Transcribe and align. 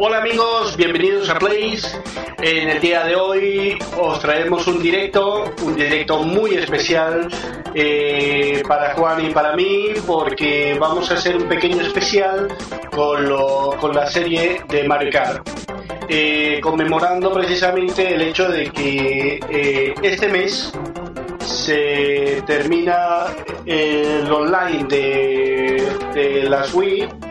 Hola 0.00 0.18
amigos, 0.18 0.76
bienvenidos 0.76 1.28
a 1.28 1.40
Place. 1.40 1.88
En 2.40 2.68
el 2.68 2.80
día 2.80 3.02
de 3.02 3.16
hoy 3.16 3.76
os 3.98 4.20
traemos 4.20 4.64
un 4.68 4.80
directo, 4.80 5.52
un 5.64 5.74
directo 5.74 6.22
muy 6.22 6.54
especial 6.54 7.28
eh, 7.74 8.62
para 8.68 8.94
Juan 8.94 9.26
y 9.26 9.30
para 9.30 9.56
mí, 9.56 9.88
porque 10.06 10.76
vamos 10.78 11.10
a 11.10 11.14
hacer 11.14 11.36
un 11.36 11.48
pequeño 11.48 11.80
especial 11.80 12.46
con, 12.94 13.28
lo, 13.28 13.74
con 13.80 13.92
la 13.92 14.06
serie 14.06 14.62
de 14.68 14.84
Mario 14.84 15.10
Kart. 15.10 15.48
Eh, 16.08 16.60
conmemorando 16.62 17.32
precisamente 17.32 18.14
el 18.14 18.22
hecho 18.22 18.48
de 18.48 18.70
que 18.70 19.40
eh, 19.50 19.94
este 20.00 20.28
mes 20.28 20.72
se 21.40 22.40
termina 22.46 23.26
el 23.66 24.30
online 24.30 24.84
de, 24.84 25.88
de 26.14 26.42
las 26.48 26.72
Wii 26.72 27.27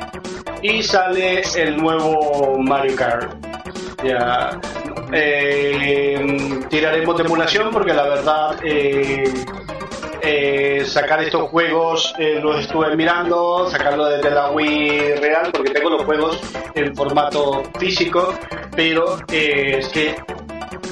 y 0.62 0.84
sale 0.84 1.42
el 1.56 1.78
nuevo 1.78 2.58
Mario 2.60 2.96
Kart. 2.96 3.34
Ya 4.04 4.60
eh, 5.12 6.60
tiraremos 6.70 7.18
de 7.18 7.24
emulación 7.24 7.72
porque 7.72 7.94
la 7.94 8.04
verdad 8.04 8.60
eh, 8.64 9.24
eh, 10.22 10.84
sacar 10.86 11.24
estos 11.24 11.50
juegos 11.50 12.14
los 12.42 12.60
estuve 12.60 12.96
mirando, 12.96 13.70
sacarlo 13.70 14.06
desde 14.06 14.32
la 14.32 14.52
Wii 14.52 15.16
real 15.16 15.52
porque 15.52 15.72
tengo 15.72 15.90
los 15.92 16.04
juegos 16.04 16.40
en 16.76 16.96
formato 16.96 17.64
físico, 17.80 18.34
pero 18.76 19.18
es 19.32 19.88
que 19.90 20.16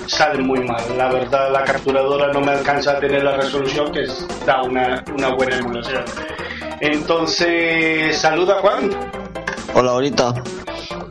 salen 0.08 0.46
muy 0.46 0.60
mal. 0.60 0.84
La 0.98 1.10
verdad, 1.10 1.52
la 1.52 1.64
capturadora 1.64 2.32
no 2.32 2.42
me 2.42 2.52
alcanza 2.52 2.94
a 2.94 3.00
tener 3.00 3.24
la 3.24 3.38
resolución 3.38 3.92
que 3.92 4.06
da 4.46 4.62
una, 4.64 5.04
una 5.14 5.30
buena 5.30 5.58
emulación. 5.58 6.04
Entonces, 6.80 8.18
saluda 8.18 8.56
Juan. 8.62 9.15
Hola, 9.78 9.92
ahorita. 9.92 10.34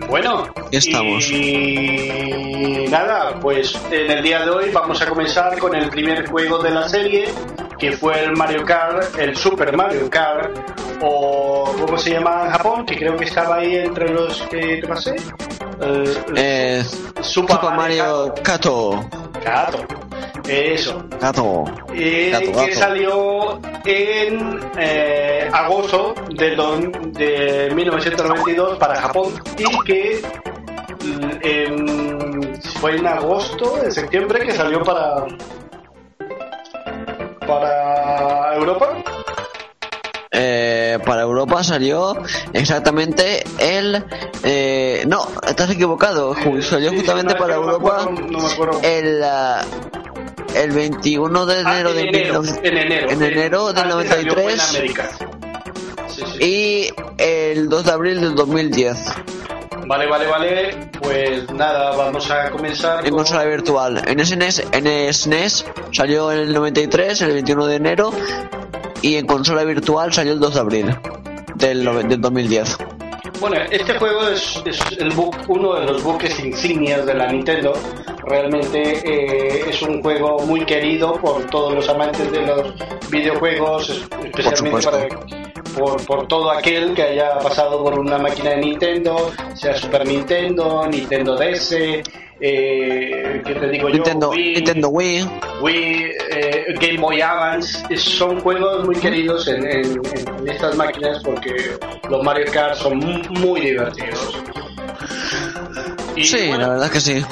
Bueno, 0.08 0.44
estamos. 0.70 1.30
Y 1.30 2.86
nada, 2.88 3.38
pues 3.38 3.78
en 3.90 4.10
el 4.10 4.22
día 4.22 4.42
de 4.42 4.50
hoy 4.50 4.70
vamos 4.72 5.02
a 5.02 5.06
comenzar 5.06 5.58
con 5.58 5.74
el 5.74 5.90
primer 5.90 6.26
juego 6.26 6.62
de 6.62 6.70
la 6.70 6.88
serie, 6.88 7.26
que 7.78 7.92
fue 7.92 8.24
el 8.24 8.32
Mario 8.32 8.64
Kart, 8.64 9.18
el 9.18 9.36
Super 9.36 9.76
Mario 9.76 10.08
Kart, 10.08 10.56
o 11.02 11.74
¿cómo 11.78 11.98
se 11.98 12.12
llama 12.12 12.44
en 12.46 12.52
Japón? 12.52 12.86
Que 12.86 12.96
creo 12.96 13.14
que 13.18 13.24
estaba 13.26 13.56
ahí 13.56 13.76
entre 13.76 14.08
los 14.08 14.40
que 14.42 14.78
te 14.78 14.88
pasé. 14.88 15.16
Eh, 16.34 16.82
Super, 17.20 17.58
Mario 17.76 18.32
Kato. 18.42 19.04
Kato. 19.44 20.03
Eso. 20.48 21.02
Gato. 21.20 21.64
Eh, 21.94 22.52
que 22.66 22.74
salió 22.74 23.58
en 23.84 24.60
eh, 24.78 25.48
agosto 25.52 26.14
de, 26.30 26.50
de 27.12 27.74
1992 27.74 28.78
para 28.78 28.96
Japón 28.96 29.32
y 29.56 29.84
que 29.84 30.22
en, 31.42 32.60
fue 32.80 32.96
en 32.96 33.06
agosto, 33.06 33.82
en 33.82 33.92
septiembre, 33.92 34.40
que 34.40 34.52
salió 34.52 34.82
para 34.82 35.26
para 37.46 38.54
Europa. 38.56 39.02
Eh, 40.30 40.98
para 41.06 41.22
Europa 41.22 41.62
salió 41.62 42.16
exactamente 42.52 43.44
el 43.60 44.04
eh, 44.42 45.04
no 45.06 45.28
estás 45.46 45.70
equivocado 45.70 46.34
salió 46.60 46.90
justamente 46.90 47.36
para 47.36 47.54
Europa 47.54 48.08
el 48.82 49.22
el 50.54 50.70
21 50.70 51.46
de 51.46 51.60
enero 51.60 51.92
de 51.92 52.00
en 52.02 52.14
enero, 52.76 53.10
en 53.10 53.22
enero 53.22 53.72
del 53.72 53.88
93 53.88 54.82
y 56.40 56.88
el 57.18 57.68
2 57.68 57.84
de 57.84 57.90
abril 57.90 58.20
del 58.20 58.34
2010. 58.34 58.96
Vale, 59.86 60.06
vale, 60.06 60.26
vale. 60.26 60.90
Pues 61.00 61.50
nada, 61.52 61.94
vamos 61.96 62.30
a 62.30 62.50
comenzar. 62.50 63.06
En 63.06 63.14
consola 63.14 63.44
virtual. 63.44 64.02
En 64.06 64.24
SNES, 64.24 64.64
en 64.72 65.12
SNES 65.12 65.66
salió 65.92 66.32
en 66.32 66.38
el 66.38 66.54
93, 66.54 67.20
el 67.22 67.32
21 67.34 67.66
de 67.66 67.76
enero. 67.76 68.12
Y 69.02 69.16
en 69.16 69.26
consola 69.26 69.64
virtual 69.64 70.12
salió 70.12 70.32
el 70.32 70.40
2 70.40 70.54
de 70.54 70.60
abril 70.60 70.96
del, 71.56 72.08
del 72.08 72.20
2010. 72.20 72.78
Bueno, 73.40 73.56
este 73.70 73.98
juego 73.98 74.28
es, 74.28 74.62
el 74.98 75.12
uno 75.48 75.74
de 75.74 75.86
los 75.86 76.02
buques 76.02 76.38
insignias 76.40 77.04
de 77.04 77.14
la 77.14 77.30
Nintendo. 77.30 77.74
Realmente 78.26 79.00
eh, 79.04 79.64
es 79.68 79.82
un 79.82 80.02
juego 80.02 80.38
muy 80.40 80.64
querido 80.64 81.14
por 81.20 81.44
todos 81.46 81.74
los 81.74 81.88
amantes 81.88 82.30
de 82.32 82.42
los 82.42 82.74
videojuegos, 83.10 84.06
especialmente 84.24 85.08
por, 85.76 86.04
por, 86.06 86.26
todo 86.28 86.50
aquel 86.50 86.94
que 86.94 87.02
haya 87.02 87.38
pasado 87.38 87.82
por 87.82 87.98
una 87.98 88.16
máquina 88.18 88.50
de 88.50 88.58
Nintendo, 88.58 89.32
sea 89.54 89.76
Super 89.76 90.06
Nintendo, 90.06 90.86
Nintendo 90.86 91.36
DS, 91.36 91.72
eh, 92.40 93.42
¿qué 93.44 93.54
te 93.54 93.68
digo 93.68 93.88
Nintendo, 93.88 94.30
Wii, 94.30 94.54
Nintendo 94.54 94.88
Wii, 94.88 95.30
Wii 95.62 96.04
eh, 96.30 96.74
Game 96.80 96.98
Boy 96.98 97.20
Advance, 97.20 97.96
son 97.96 98.40
juegos 98.40 98.84
muy 98.84 98.96
queridos 98.96 99.46
en, 99.48 100.00
estas 100.46 100.76
máquinas 100.76 101.22
porque 101.22 101.54
los 102.08 102.22
Mario 102.22 102.46
Kart 102.52 102.76
son 102.76 102.98
muy, 102.98 103.60
divertidos. 103.60 104.42
sí, 106.16 106.50
la 106.50 106.68
verdad 106.68 106.90
que 106.90 107.00
sí. 107.00 107.24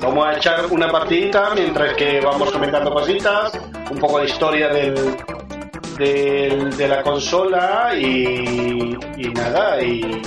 Vamos 0.00 0.26
a 0.26 0.36
echar 0.36 0.66
una 0.66 0.90
partidita 0.90 1.54
mientras 1.54 1.94
que 1.94 2.20
vamos 2.20 2.52
comentando 2.52 2.92
cositas, 2.92 3.52
un 3.90 3.98
poco 3.98 4.20
de 4.20 4.26
historia 4.26 4.68
del, 4.68 5.16
de 5.98 6.88
la 6.88 7.02
consola 7.02 7.92
y, 7.98 8.96
nada, 9.34 9.82
y, 9.82 10.22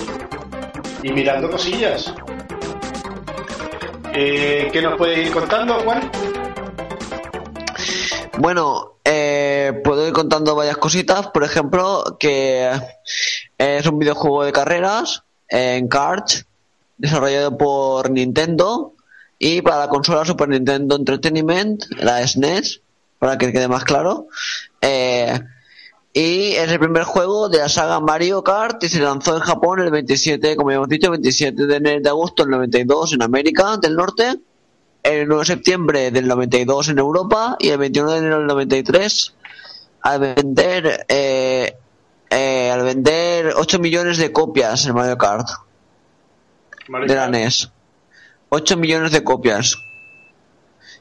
y 1.02 1.12
mirando 1.12 1.50
cosillas. 1.50 2.12
Eh, 4.12 4.68
¿Qué 4.70 4.82
nos 4.82 4.98
puede 4.98 5.22
ir 5.22 5.32
contando, 5.32 5.74
Juan? 5.80 6.10
Bueno, 8.38 8.98
eh, 9.04 9.80
puedo 9.82 10.06
ir 10.06 10.12
contando 10.12 10.54
varias 10.54 10.76
cositas. 10.76 11.28
Por 11.28 11.44
ejemplo, 11.44 12.18
que 12.20 12.70
es 13.56 13.86
un 13.86 13.98
videojuego 13.98 14.44
de 14.44 14.52
carreras 14.52 15.22
en 15.48 15.88
cards 15.88 16.46
desarrollado 16.98 17.56
por 17.56 18.10
Nintendo 18.10 18.92
y 19.44 19.60
para 19.60 19.78
la 19.78 19.88
consola 19.88 20.24
Super 20.24 20.48
Nintendo 20.48 20.94
Entertainment, 20.94 21.82
la 21.98 22.24
SNES, 22.24 22.76
e 22.76 22.80
para 23.18 23.36
que 23.36 23.50
quede 23.50 23.66
más 23.66 23.82
claro. 23.82 24.28
Eh, 24.80 25.36
y 26.12 26.52
es 26.52 26.70
el 26.70 26.78
primer 26.78 27.02
juego 27.02 27.48
de 27.48 27.58
la 27.58 27.68
saga 27.68 27.98
Mario 27.98 28.44
Kart 28.44 28.84
y 28.84 28.88
se 28.88 29.00
lanzó 29.00 29.34
en 29.34 29.40
Japón 29.40 29.80
el 29.80 29.90
27, 29.90 30.54
como 30.54 30.70
ya 30.70 30.76
hemos 30.76 30.88
dicho, 30.88 31.10
27 31.10 31.66
de, 31.66 31.80
de 31.80 32.08
agosto 32.08 32.44
del 32.44 32.52
92 32.52 33.14
en 33.14 33.22
América 33.22 33.78
del 33.78 33.96
Norte, 33.96 34.38
el 35.02 35.26
9 35.26 35.40
de 35.40 35.46
septiembre 35.46 36.10
del 36.12 36.28
92 36.28 36.90
en 36.90 36.98
Europa 37.00 37.56
y 37.58 37.70
el 37.70 37.78
21 37.78 38.12
de 38.12 38.18
enero 38.18 38.38
del 38.38 38.46
93 38.46 39.34
al 40.02 40.20
vender 40.20 41.04
eh, 41.08 41.76
eh, 42.30 42.70
al 42.70 42.84
vender 42.84 43.54
8 43.56 43.80
millones 43.80 44.18
de 44.18 44.30
copias 44.30 44.86
en 44.86 44.94
Mario 44.94 45.18
Kart 45.18 45.48
de 46.86 47.14
la 47.16 47.26
NES. 47.28 47.72
8 48.54 48.76
millones 48.76 49.12
de 49.12 49.24
copias. 49.24 49.78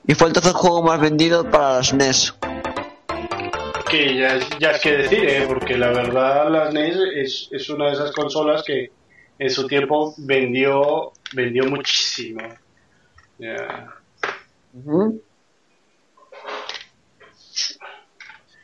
Y 0.07 0.13
fue 0.13 0.27
el 0.27 0.33
tercer 0.33 0.53
juego 0.53 0.81
más 0.81 1.01
vendido 1.01 1.49
para 1.51 1.75
las 1.75 1.93
NES 1.93 2.33
que 3.89 4.15
ya, 4.15 4.39
ya 4.57 4.71
es 4.71 4.81
que 4.81 4.91
decir, 4.93 5.27
¿eh? 5.27 5.43
porque 5.45 5.77
la 5.77 5.89
verdad 5.89 6.49
la 6.49 6.71
NES 6.71 6.95
es, 7.13 7.49
es 7.51 7.69
una 7.69 7.87
de 7.87 7.93
esas 7.93 8.13
consolas 8.13 8.63
que 8.63 8.89
en 9.37 9.49
su 9.49 9.67
tiempo 9.67 10.13
vendió 10.17 11.11
vendió 11.33 11.65
muchísimo. 11.65 12.41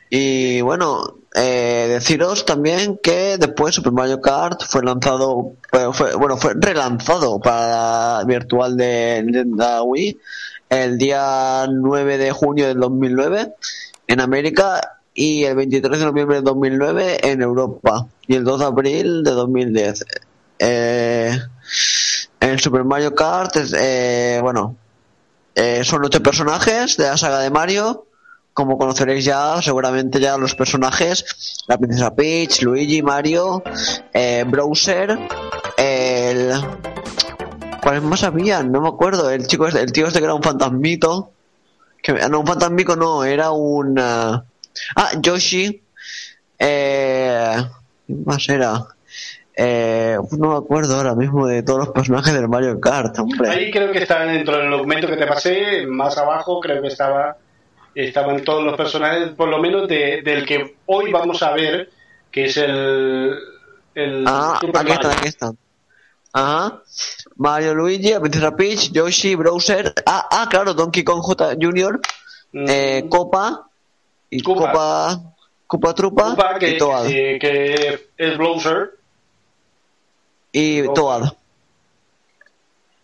Y 0.08 0.62
bueno, 0.62 1.17
eh, 1.34 1.86
deciros 1.90 2.44
también 2.44 2.98
que 3.02 3.36
después 3.38 3.74
Super 3.74 3.92
Mario 3.92 4.20
Kart 4.20 4.62
fue 4.66 4.82
lanzado, 4.82 5.52
fue, 5.92 6.14
bueno, 6.14 6.36
fue 6.36 6.54
relanzado 6.56 7.38
para 7.40 7.68
la 7.68 8.24
virtual 8.26 8.76
de, 8.76 9.22
de 9.26 9.44
la 9.56 9.82
Wii 9.82 10.18
el 10.70 10.98
día 10.98 11.66
9 11.70 12.18
de 12.18 12.30
junio 12.32 12.66
del 12.66 12.78
2009 12.78 13.54
en 14.06 14.20
América 14.20 14.98
y 15.14 15.44
el 15.44 15.56
23 15.56 15.98
de 15.98 16.04
noviembre 16.04 16.36
de 16.36 16.42
2009 16.42 17.28
en 17.28 17.42
Europa 17.42 18.06
y 18.26 18.36
el 18.36 18.44
2 18.44 18.60
de 18.60 18.66
abril 18.66 19.22
de 19.24 19.30
2010. 19.32 20.04
Eh, 20.60 21.38
en 22.40 22.58
Super 22.58 22.84
Mario 22.84 23.14
Kart, 23.14 23.56
eh, 23.56 24.38
bueno, 24.42 24.76
eh, 25.54 25.82
son 25.84 26.04
ocho 26.04 26.22
personajes 26.22 26.96
de 26.96 27.04
la 27.04 27.16
saga 27.16 27.40
de 27.40 27.50
Mario. 27.50 28.06
Como 28.58 28.76
conoceréis 28.76 29.24
ya, 29.24 29.62
seguramente 29.62 30.18
ya 30.18 30.36
los 30.36 30.56
personajes, 30.56 31.62
la 31.68 31.78
princesa 31.78 32.12
Peach, 32.12 32.62
Luigi, 32.62 33.02
Mario, 33.02 33.62
eh, 34.12 34.44
Browser, 34.48 35.16
el... 35.76 36.50
¿Cuáles 37.80 38.02
más 38.02 38.24
había? 38.24 38.64
No 38.64 38.80
me 38.80 38.88
acuerdo. 38.88 39.30
El 39.30 39.46
chico, 39.46 39.68
el 39.68 39.92
tío 39.92 40.08
este 40.08 40.18
que 40.18 40.24
era 40.24 40.34
un 40.34 40.42
fantasmito. 40.42 41.30
Que, 42.02 42.14
no, 42.14 42.40
un 42.40 42.46
fantasmico 42.48 42.96
no, 42.96 43.22
era 43.22 43.52
un... 43.52 43.96
Ah, 43.96 44.42
Yoshi. 45.20 45.80
Eh, 46.58 47.56
¿Qué 48.08 48.14
más 48.26 48.48
era? 48.48 48.86
Eh, 49.56 50.18
no 50.36 50.48
me 50.48 50.56
acuerdo 50.56 50.96
ahora 50.96 51.14
mismo 51.14 51.46
de 51.46 51.62
todos 51.62 51.78
los 51.78 51.88
personajes 51.90 52.34
del 52.34 52.48
Mario 52.48 52.80
Kart, 52.80 53.16
hombre. 53.20 53.50
Ahí 53.50 53.70
creo 53.70 53.92
que 53.92 53.98
está 53.98 54.24
dentro 54.24 54.56
del 54.56 54.68
documento 54.68 55.06
que 55.06 55.16
te 55.16 55.28
pasé, 55.28 55.86
más 55.86 56.18
abajo 56.18 56.58
creo 56.58 56.82
que 56.82 56.88
estaba 56.88 57.36
estaban 57.94 58.44
todos 58.44 58.64
los 58.64 58.76
personajes, 58.76 59.30
por 59.30 59.48
lo 59.48 59.58
menos 59.58 59.88
de, 59.88 60.22
del 60.22 60.44
que 60.46 60.76
hoy 60.86 61.10
vamos 61.12 61.42
a 61.42 61.52
ver, 61.52 61.90
que 62.30 62.44
es 62.44 62.56
el... 62.56 63.36
el 63.94 64.24
ah, 64.26 64.58
Super 64.60 64.80
aquí 64.82 64.92
están, 64.92 65.06
Mario. 65.06 65.18
aquí 65.18 65.28
están. 65.28 65.58
Ajá. 66.32 66.82
Mario 67.36 67.74
Luigi, 67.74 68.12
Princesa 68.20 68.54
Peach, 68.54 68.92
Yoshi, 68.92 69.34
Browser. 69.34 69.92
Ah, 70.06 70.26
ah, 70.30 70.46
claro, 70.50 70.74
Donkey 70.74 71.02
Kong 71.04 71.20
J. 71.22 71.56
Jr., 71.60 72.00
Mm, 72.52 72.64
eh, 72.68 73.04
Copa, 73.10 73.68
y 74.30 74.42
Koopa. 74.42 74.72
Copa, 74.72 75.34
Copa 75.66 75.94
Trupa, 75.94 76.24
Koopa, 76.30 76.58
que, 76.58 76.70
y 76.70 76.78
Toad. 76.78 77.06
que, 77.06 77.38
que 77.38 78.08
es 78.16 78.38
Bowser. 78.38 78.92
y. 80.52 80.82
Toad. 80.94 81.30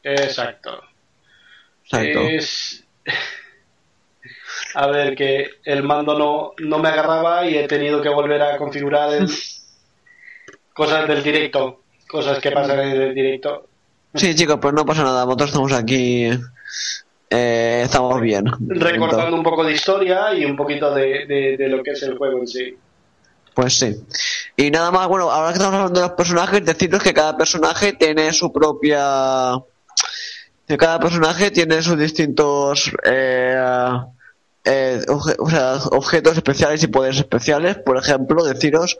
Exacto. 0.03 0.81
Exacto. 1.85 2.21
Es... 2.21 2.85
A 4.75 4.87
ver, 4.89 5.15
que 5.15 5.47
el 5.65 5.83
mando 5.83 6.19
no, 6.19 6.53
no 6.59 6.79
me 6.79 6.89
agarraba 6.89 7.47
y 7.47 7.57
he 7.57 7.69
tenido 7.69 8.03
que 8.03 8.09
volver 8.09 8.43
a 8.43 8.57
configurar 8.57 9.13
el- 9.15 9.29
cosas 10.75 11.07
del 11.09 11.23
directo, 11.23 11.83
cosas 12.09 12.39
que 12.41 12.51
pasan 12.51 12.81
en 12.81 13.03
el 13.03 13.15
directo. 13.15 13.67
Sí, 14.15 14.35
chicos, 14.35 14.59
pues 14.61 14.75
no 14.75 14.85
pasa 14.85 15.03
nada. 15.05 15.25
Nosotros 15.25 15.51
estamos 15.51 15.73
aquí. 15.73 16.29
eh, 17.31 17.83
estamos 17.85 18.21
bien. 18.21 18.45
Recordando 18.69 19.37
un 19.37 19.43
poco 19.43 19.65
de 19.65 19.73
historia 19.73 20.33
y 20.35 20.45
un 20.45 20.57
poquito 20.57 20.93
de, 20.95 21.27
de- 21.27 21.57
de 21.57 21.69
lo 21.69 21.83
que 21.83 21.93
es 21.93 22.03
el 22.03 22.17
juego 22.17 22.39
en 22.39 22.47
sí. 22.47 22.77
Pues 23.55 23.79
sí. 23.79 23.97
Y 24.57 24.71
nada 24.71 24.91
más, 24.91 25.07
bueno, 25.09 25.31
ahora 25.31 25.49
que 25.49 25.55
estamos 25.59 25.75
hablando 25.75 26.01
de 26.01 26.07
los 26.09 26.17
personajes, 26.17 26.65
deciros 26.65 27.03
que 27.03 27.15
cada 27.15 27.37
personaje 27.37 27.93
tiene 27.93 28.33
su 28.33 28.53
propia. 28.53 29.53
Que 30.67 30.77
cada 30.77 30.99
personaje 30.99 31.51
tiene 31.51 31.81
sus 31.83 31.99
distintos. 31.99 32.91
Eh, 33.05 33.57
eh, 34.65 35.01
obje- 35.09 35.37
o 35.39 35.51
sea, 35.51 35.75
objetos 35.93 36.37
especiales 36.37 36.83
y 36.83 36.87
poderes 36.89 37.19
especiales. 37.19 37.77
Por 37.79 37.97
ejemplo, 37.99 38.45
deciros 38.45 38.97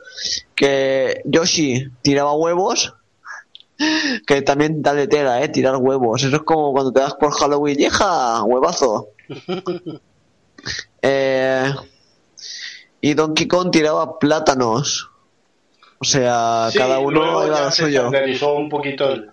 que 0.55 1.21
Yoshi 1.25 1.89
tiraba 2.01 2.33
huevos. 2.33 2.93
Que 4.25 4.41
también 4.41 4.81
da 4.81 4.93
de 4.93 5.05
tela, 5.05 5.43
eh, 5.43 5.49
tirar 5.49 5.75
huevos. 5.75 6.23
Eso 6.23 6.37
es 6.37 6.41
como 6.43 6.71
cuando 6.71 6.93
te 6.93 7.01
das 7.01 7.13
por 7.15 7.31
Halloween, 7.33 7.77
¡yeja! 7.77 8.41
¡Huevazo! 8.43 9.09
eh, 11.01 11.73
y 13.01 13.13
Donkey 13.13 13.47
Kong 13.47 13.71
tiraba 13.71 14.17
plátanos. 14.17 15.09
O 15.99 16.05
sea, 16.05 16.69
Sí, 16.71 16.77
cada 16.77 16.99
uno 16.99 17.45
iba 17.45 17.55
a 17.55 17.59
ya 17.59 17.65
lo 17.65 17.71
se 17.71 17.83
suyo. 17.83 17.97
estandarizó 18.05 18.55
un 18.55 18.69
poquito 18.69 19.09
el- 19.11 19.29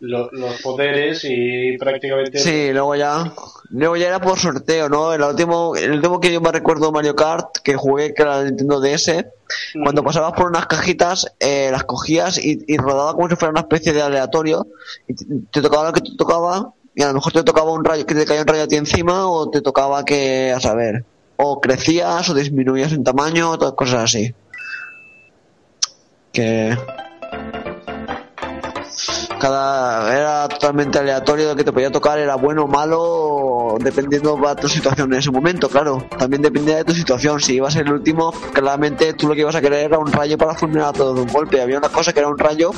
lo- 0.00 0.30
los 0.30 0.60
poderes 0.60 1.22
y 1.24 1.76
prácticamente 1.78 2.38
Sí, 2.38 2.70
luego 2.72 2.94
ya, 2.96 3.32
luego 3.70 3.96
ya 3.96 4.08
era 4.08 4.20
por 4.20 4.38
sorteo, 4.38 4.88
¿no? 4.88 5.12
El 5.14 5.22
último, 5.22 5.74
el 5.74 5.92
último 5.92 6.20
que 6.20 6.32
yo 6.32 6.40
me 6.40 6.52
recuerdo 6.52 6.92
Mario 6.92 7.16
Kart 7.16 7.56
que 7.64 7.76
jugué, 7.76 8.12
que 8.12 8.22
era 8.22 8.38
la 8.38 8.44
Nintendo 8.44 8.80
DS, 8.80 9.26
cuando 9.82 10.02
pasabas 10.02 10.32
por 10.34 10.46
unas 10.46 10.66
cajitas, 10.66 11.26
eh, 11.40 11.68
las 11.72 11.84
cogías 11.84 12.36
y, 12.38 12.58
y 12.66 12.76
rodaba 12.76 13.14
como 13.14 13.28
si 13.28 13.36
fuera 13.36 13.50
una 13.52 13.60
especie 13.60 13.92
de 13.92 14.02
aleatorio, 14.02 14.66
y 15.08 15.14
te, 15.14 15.24
te 15.50 15.62
tocaba 15.62 15.86
lo 15.86 15.92
que 15.92 16.00
te 16.02 16.14
tocaba, 16.16 16.72
y 16.94 17.02
a 17.02 17.08
lo 17.08 17.14
mejor 17.14 17.32
te 17.32 17.42
tocaba 17.42 17.72
un 17.72 17.84
rayo, 17.84 18.04
que 18.04 18.14
te 18.14 18.24
caía 18.26 18.42
un 18.42 18.46
rayo 18.46 18.64
a 18.64 18.68
ti 18.68 18.76
encima, 18.76 19.26
o 19.28 19.48
te 19.50 19.60
tocaba 19.62 20.04
que, 20.04 20.52
a 20.54 20.60
saber, 20.60 21.04
o 21.36 21.60
crecías 21.60 22.28
o 22.28 22.34
disminuías 22.34 22.92
en 22.92 23.04
tamaño, 23.04 23.56
todas 23.58 23.74
cosas 23.74 24.04
así. 24.04 24.34
Que 26.32 26.76
cada 29.40 30.16
era 30.16 30.48
totalmente 30.48 30.98
aleatorio 30.98 31.48
lo 31.48 31.56
que 31.56 31.64
te 31.64 31.72
podía 31.72 31.90
tocar 31.90 32.18
era 32.18 32.34
bueno 32.36 32.64
o 32.64 32.66
malo 32.66 33.76
dependiendo 33.80 34.36
de 34.36 34.54
tu 34.56 34.68
situación 34.68 35.12
en 35.12 35.18
ese 35.18 35.30
momento 35.30 35.68
claro 35.68 36.06
también 36.18 36.42
dependía 36.42 36.76
de 36.76 36.84
tu 36.84 36.92
situación 36.92 37.40
si 37.40 37.54
ibas 37.54 37.76
el 37.76 37.92
último 37.92 38.32
claramente 38.52 39.12
tú 39.14 39.28
lo 39.28 39.34
que 39.34 39.40
ibas 39.40 39.54
a 39.56 39.60
querer 39.60 39.86
era 39.86 39.98
un 39.98 40.10
rayo 40.10 40.36
para 40.38 40.54
fulminar 40.54 40.88
a 40.88 40.92
todos 40.92 41.14
de 41.16 41.20
un 41.22 41.28
golpe 41.28 41.60
había 41.60 41.78
una 41.78 41.88
cosa 41.88 42.12
que 42.12 42.20
era 42.20 42.28
un 42.28 42.38
rayo 42.38 42.70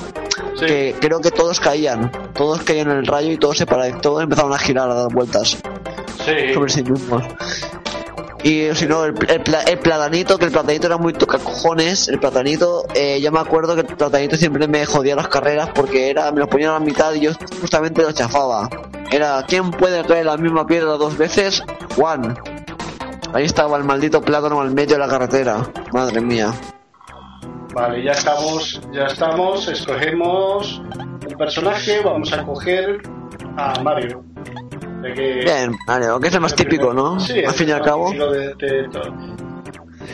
Sí. 0.55 0.67
que 0.67 0.97
creo 1.01 1.21
que 1.21 1.31
todos 1.31 1.61
caían 1.61 2.11
todos 2.35 2.63
caían 2.63 2.91
en 2.91 2.99
el 2.99 3.07
rayo 3.07 3.31
y 3.33 3.37
todos 3.39 3.57
se 3.59 3.67
para- 3.67 3.97
todos 4.01 4.23
empezaron 4.25 4.53
a 4.53 4.59
girar 4.59 4.91
a 4.91 4.95
dar 4.95 5.13
vueltas 5.13 5.57
Sí. 6.25 6.53
sobre 6.55 6.71
sí 6.73 6.83
mismos. 6.83 7.23
Y 8.49 8.75
si 8.75 8.87
no, 8.87 9.05
el, 9.05 9.15
el, 9.29 9.43
el 9.67 9.79
platanito, 9.79 10.39
que 10.39 10.47
el 10.47 10.51
platanito 10.51 10.87
era 10.87 10.97
muy 10.97 11.13
tocacojones, 11.13 12.09
el 12.09 12.19
platanito, 12.19 12.87
eh, 12.95 13.21
yo 13.21 13.31
me 13.31 13.41
acuerdo 13.41 13.75
que 13.75 13.83
el 13.83 13.87
platanito 13.95 14.37
siempre 14.37 14.67
me 14.67 14.87
jodía 14.87 15.15
las 15.15 15.29
carreras 15.29 15.69
porque 15.75 16.09
era, 16.09 16.33
me 16.33 16.41
lo 16.41 16.47
ponían 16.47 16.71
a 16.71 16.73
la 16.75 16.81
mitad 16.81 17.13
y 17.13 17.21
yo 17.21 17.33
justamente 17.61 18.01
lo 18.01 18.11
chafaba. 18.11 18.71
Era, 19.13 19.45
¿quién 19.47 19.71
puede 19.71 20.03
caer 20.03 20.25
la 20.25 20.39
misma 20.39 20.67
piedra 20.67 20.93
dos 20.93 21.19
veces? 21.19 21.63
Juan. 21.95 22.39
Ahí 23.35 23.45
estaba 23.45 23.77
el 23.77 23.85
maldito 23.85 24.23
plátano 24.23 24.63
al 24.63 24.71
medio 24.71 24.95
de 24.95 25.01
la 25.01 25.09
carretera. 25.09 25.71
Madre 25.93 26.23
mía. 26.23 26.51
Vale, 27.75 28.03
ya 28.03 28.13
estamos, 28.13 28.81
ya 28.95 29.05
estamos, 29.09 29.69
escogemos 29.69 30.81
un 31.29 31.37
personaje, 31.37 32.01
vamos 32.03 32.33
a 32.33 32.43
coger 32.47 33.03
a 33.59 33.79
Mario. 33.83 34.25
De 35.03 35.15
que- 35.15 35.41
Bien, 35.45 35.77
Mario, 35.87 36.19
que 36.21 36.29
es 36.29 36.35
el 36.35 36.41
más 36.41 36.55
típico, 36.55 36.93
¿no? 36.93 37.19
Sí, 37.21 37.45
al 37.45 37.55
fin 37.55 37.69
y 37.69 37.73
al 37.73 37.83
cabo. 37.83 38.11
de- 38.13 38.55
de 38.55 38.89
todo. 38.89 39.15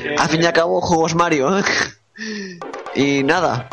Eh, 0.05 0.17
Al 0.19 0.29
fin 0.29 0.43
y 0.43 0.47
al 0.47 0.53
cabo, 0.53 0.81
juegos 0.81 1.15
Mario. 1.15 1.51
y 2.95 3.23
nada. 3.23 3.69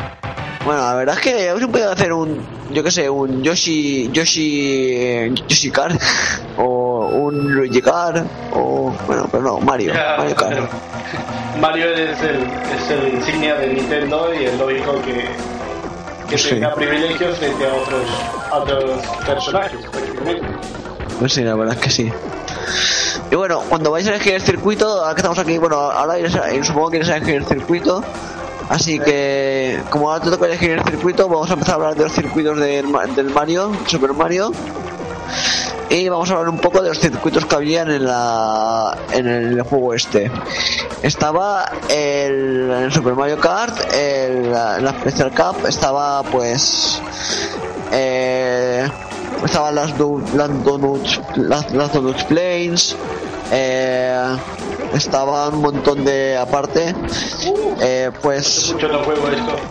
Bueno, 0.64 0.82
la 0.82 0.94
verdad 0.94 1.16
es 1.16 1.22
que 1.22 1.60
se 1.60 1.68
puede 1.68 1.86
hacer 1.86 2.14
un, 2.14 2.40
yo 2.72 2.84
qué 2.84 2.92
sé, 2.92 3.10
un 3.10 3.42
Yoshi, 3.44 4.10
Yoshi, 4.14 4.92
eh, 4.94 5.34
Yoshi 5.48 5.72
Kart, 5.72 6.00
o 6.58 7.08
un 7.08 7.52
Luigi 7.56 7.82
Kart, 7.82 8.26
o, 8.54 8.94
bueno, 9.08 9.28
pero 9.32 9.44
no, 9.44 9.60
Mario, 9.60 9.94
ya, 9.94 10.16
Mario 10.20 10.36
Kart. 10.36 10.72
Mario 11.60 11.88
es 11.94 12.22
el, 12.22 12.36
es 12.76 12.90
el 12.92 13.14
insignia 13.16 13.56
de 13.56 13.68
Nintendo 13.74 14.32
y 14.40 14.46
es 14.46 14.58
lógico 14.60 15.02
que, 15.02 15.26
que 16.30 16.38
Sí. 16.38 16.50
tenga 16.52 16.74
privilegios 16.76 17.38
frente 17.40 17.66
a 17.66 17.74
otros, 17.74 18.10
a 18.52 18.58
otros 18.60 19.02
personajes. 19.26 19.80
Pues 21.22 21.34
sí, 21.34 21.44
la 21.44 21.54
verdad 21.54 21.76
es 21.76 21.82
que 21.84 21.92
sí. 21.92 22.12
Y 23.30 23.36
bueno, 23.36 23.62
cuando 23.70 23.92
vais 23.92 24.08
a 24.08 24.10
elegir 24.10 24.34
el 24.34 24.42
circuito, 24.42 24.88
ahora 24.88 25.14
que 25.14 25.20
estamos 25.20 25.38
aquí, 25.38 25.56
bueno, 25.60 25.76
ahora 25.76 26.16
supongo 26.64 26.90
que 26.90 26.98
iréis 26.98 27.12
a 27.12 27.18
elegir 27.18 27.36
el 27.36 27.46
circuito. 27.46 28.04
Así 28.70 28.98
que, 28.98 29.84
como 29.92 30.12
ahora 30.12 30.24
te 30.24 30.32
toca 30.32 30.48
elegir 30.48 30.72
el 30.72 30.84
circuito, 30.84 31.30
vamos 31.30 31.48
a 31.52 31.54
empezar 31.54 31.74
a 31.74 31.76
hablar 31.76 31.96
de 31.96 32.06
los 32.06 32.14
circuitos 32.14 32.58
del, 32.58 32.88
del 33.16 33.30
Mario, 33.30 33.72
Super 33.86 34.14
Mario. 34.14 34.52
Y 35.90 36.10
vamos 36.10 36.32
a 36.32 36.34
hablar 36.34 36.50
un 36.50 36.58
poco 36.58 36.82
de 36.82 36.90
los 36.90 36.98
circuitos 36.98 37.46
que 37.46 37.56
habían 37.56 37.92
en, 37.92 38.06
la, 38.06 38.98
en 39.14 39.28
el 39.28 39.62
juego 39.62 39.94
este. 39.94 40.32
Estaba 41.04 41.72
el, 41.88 42.72
el 42.72 42.92
Super 42.92 43.14
Mario 43.14 43.40
Kart, 43.40 43.94
el, 43.94 44.52
la, 44.52 44.80
la 44.80 44.92
Special 44.94 45.30
Cup, 45.30 45.68
estaba 45.68 46.24
pues 46.24 47.00
estaban 49.44 49.76
las, 49.76 49.98
do- 49.98 50.22
las 50.36 50.64
donuts 50.64 51.20
las, 51.36 51.72
las 51.74 51.92
donuts 51.94 52.24
planes 52.26 52.96
eh, 53.52 54.36
estaban 54.94 55.56
un 55.56 55.62
montón 55.62 56.06
de 56.06 56.38
aparte 56.38 56.94
eh, 57.82 58.12
pues 58.22 58.72
Mucho 58.74 58.88
no 58.90 59.00
juego 59.04 59.28
esto. 59.30 59.56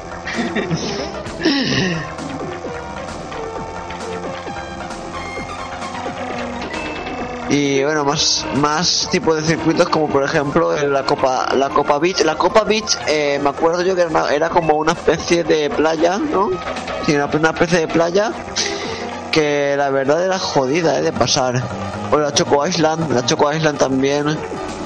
y 7.49 7.83
bueno 7.83 8.05
más 8.05 8.47
más 8.57 9.09
tipos 9.11 9.37
de 9.37 9.43
circuitos 9.43 9.89
como 9.89 10.09
por 10.09 10.23
ejemplo 10.23 10.73
la 10.87 11.03
copa 11.05 11.49
la 11.57 11.69
copa 11.69 11.99
beach. 11.99 12.21
La 12.25 12.37
copa 12.37 12.63
beach 12.63 12.97
eh, 13.09 13.41
me 13.43 13.49
acuerdo 13.51 13.83
yo 13.83 13.97
que 13.97 14.03
era, 14.03 14.33
era 14.33 14.49
como 14.49 14.75
una 14.75 14.93
especie 14.93 15.43
de 15.43 15.69
playa 15.69 16.19
no 16.19 16.51
sí, 17.07 17.15
una, 17.17 17.27
una 17.27 17.51
especie 17.51 17.81
de 17.81 17.89
playa 17.89 18.33
que 19.31 19.75
la 19.77 19.91
verdad 19.91 20.25
era 20.25 20.39
jodida 20.39 20.99
eh, 20.99 21.03
de 21.03 21.13
pasar 21.13 21.63
o 22.11 22.19
la 22.19 22.33
Choco 22.33 22.67
Island 22.67 23.13
la 23.13 23.25
Choco 23.25 23.53
Island 23.53 23.79
también 23.79 24.27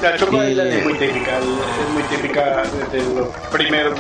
La 0.03 0.17
Choco 0.17 0.43
Y- 0.45 0.51
Island 0.51 0.73
es 0.73 0.85
muy 0.85 0.95
típica, 0.99 1.39
es 1.39 1.91
muy 1.93 2.03
típica 2.05 2.63
desde 2.93 3.15
los 3.15 3.29
primeros 3.51 3.99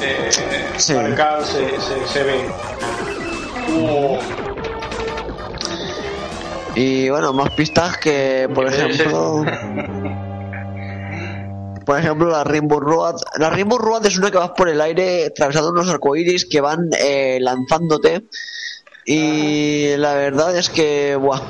eh, 0.00 0.30
Sí. 0.76 0.94
se, 0.94 1.80
se, 1.80 2.06
se 2.12 2.22
ve. 2.24 2.48
Uh, 3.76 4.16
Y 6.74 7.10
bueno, 7.10 7.32
más 7.32 7.50
pistas 7.50 7.96
que, 7.98 8.48
por 8.54 8.66
ejemplo, 8.66 9.44
por 11.84 11.98
ejemplo, 11.98 12.30
la 12.30 12.44
Rainbow 12.44 12.80
Road. 12.80 13.16
La 13.38 13.50
Rainbow 13.50 13.78
Road 13.78 14.06
es 14.06 14.16
una 14.16 14.30
que 14.30 14.38
vas 14.38 14.50
por 14.56 14.68
el 14.68 14.80
aire 14.80 15.26
atravesando 15.26 15.70
unos 15.70 15.88
arcoíris 15.88 16.46
que 16.46 16.60
van 16.60 16.88
eh, 16.98 17.38
lanzándote. 17.40 18.22
Y 19.12 19.96
la 19.96 20.14
verdad 20.14 20.56
es 20.56 20.70
que, 20.70 21.16
buah. 21.16 21.40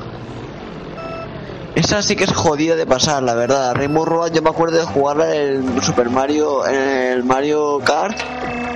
Esa 1.75 2.01
sí 2.01 2.17
que 2.17 2.25
es 2.25 2.33
jodida 2.33 2.75
de 2.75 2.87
pasar, 2.87 3.23
la 3.23 3.35
verdad. 3.35 3.75
Rainbow 3.75 4.07
Road 4.07 4.33
yo 4.33 4.41
me 4.41 4.49
acuerdo 4.49 4.79
de 4.79 4.85
jugarla 4.85 5.37
en 5.37 5.77
el 5.77 5.83
Super 5.83 6.09
Mario, 6.09 6.67
en 6.67 6.75
el 6.75 7.23
Mario 7.23 7.79
Kart. 7.85 8.19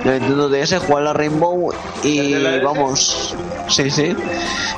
de 0.03 0.19
Nintendo 0.19 0.49
DS, 0.49 0.77
jugar 0.77 1.01
a 1.01 1.05
la 1.05 1.13
Rainbow 1.13 1.73
y 2.03 2.33
¿El 2.33 2.61
vamos, 2.61 3.33
sí, 3.69 3.89
sí, 3.89 4.15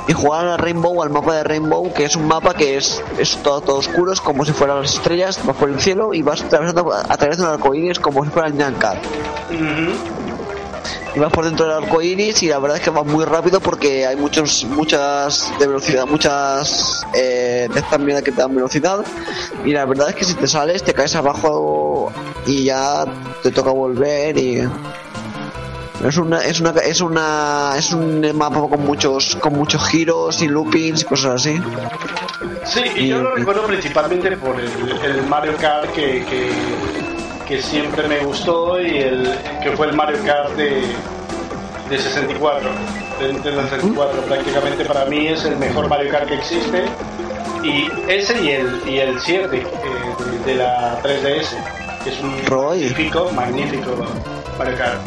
y 0.07 0.13
jugar 0.13 0.45
a 0.45 0.49
la 0.51 0.57
Rainbow, 0.57 1.03
al 1.03 1.09
mapa 1.09 1.35
de 1.35 1.43
Rainbow, 1.43 1.93
que 1.93 2.05
es 2.05 2.15
un 2.15 2.27
mapa 2.27 2.53
que 2.53 2.77
es, 2.77 3.03
es 3.17 3.35
todo, 3.43 3.59
todo 3.59 3.75
oscuro, 3.75 4.13
es 4.13 4.21
como 4.21 4.45
si 4.45 4.53
fueran 4.53 4.81
las 4.81 4.93
estrellas, 4.93 5.41
vas 5.43 5.57
por 5.57 5.69
el 5.69 5.81
cielo 5.81 6.13
y 6.13 6.21
vas 6.21 6.41
atravesando 6.43 6.93
a 6.93 7.17
través 7.17 7.39
de 7.39 7.43
un 7.43 7.49
arco 7.49 7.75
iris 7.75 7.99
como 7.99 8.23
si 8.23 8.29
fuera 8.29 8.47
el 8.47 8.55
Nyancar. 8.55 9.01
Ujú. 9.51 10.26
Y 11.15 11.19
vas 11.19 11.31
por 11.31 11.45
dentro 11.45 11.65
del 11.67 11.83
arco 11.83 12.01
iris 12.01 12.43
y 12.43 12.47
la 12.47 12.59
verdad 12.59 12.77
es 12.77 12.83
que 12.83 12.89
va 12.89 13.03
muy 13.03 13.25
rápido 13.25 13.59
porque 13.59 14.05
hay 14.05 14.15
muchos, 14.15 14.65
muchas 14.65 15.51
de 15.59 15.67
velocidad, 15.67 16.05
muchas 16.05 17.05
eh, 17.13 17.67
de 17.73 17.79
estas 17.79 17.99
mierdas 17.99 18.23
que 18.23 18.31
te 18.31 18.41
dan 18.41 18.53
velocidad. 18.53 19.03
Y 19.65 19.71
la 19.71 19.85
verdad 19.85 20.09
es 20.09 20.15
que 20.15 20.25
si 20.25 20.33
te 20.33 20.47
sales, 20.47 20.83
te 20.83 20.93
caes 20.93 21.15
abajo 21.15 22.11
y 22.45 22.65
ya 22.65 23.05
te 23.43 23.51
toca 23.51 23.71
volver 23.71 24.37
y. 24.37 24.67
Es 26.05 26.15
una, 26.17 26.41
es 26.41 26.59
una, 26.59 26.69
es 26.69 27.01
una, 27.01 27.73
es 27.75 27.91
un 27.91 28.37
mapa 28.37 28.61
con 28.69 28.85
muchos, 28.85 29.35
con 29.37 29.53
muchos 29.53 29.83
giros 29.87 30.43
y 30.43 30.47
loopings 30.47 31.01
y 31.01 31.05
cosas 31.05 31.41
así. 31.41 31.59
Sí, 32.65 32.81
y 32.97 33.07
yo 33.07 33.23
lo 33.23 33.33
recuerdo 33.33 33.65
principalmente 33.65 34.37
por 34.37 34.59
el, 34.59 34.69
el 35.03 35.25
Mario 35.25 35.57
Kart 35.57 35.91
que, 35.93 36.23
que, 36.25 36.51
que 37.47 37.61
siempre 37.61 38.07
me 38.07 38.19
gustó 38.19 38.79
y 38.81 38.97
el 38.97 39.33
que 39.63 39.71
fue 39.71 39.87
el 39.87 39.93
Mario 39.93 40.17
Kart 40.25 40.51
de, 40.55 40.81
de 41.89 41.97
64, 41.97 42.69
de 43.19 43.33
Nintendo 43.33 43.63
64. 43.63 44.21
Prácticamente 44.23 44.85
para 44.85 45.05
mí 45.05 45.27
es 45.27 45.45
el 45.45 45.55
mejor 45.57 45.87
Mario 45.87 46.11
Kart 46.11 46.27
que 46.27 46.35
existe. 46.35 46.83
Y 47.63 47.89
ese 48.07 48.41
y 48.43 48.49
el, 48.51 48.81
y 48.87 48.99
el 48.99 49.19
7 49.19 49.45
eh, 49.45 49.65
de, 50.45 50.51
de 50.51 50.55
la 50.55 51.01
3DS, 51.01 52.03
que 52.03 52.09
es 52.09 52.19
un 52.21 52.45
Roy. 52.45 52.81
magnífico, 52.81 53.31
magnífico 53.31 53.91
Mario 54.57 54.77
Kart. 54.77 55.01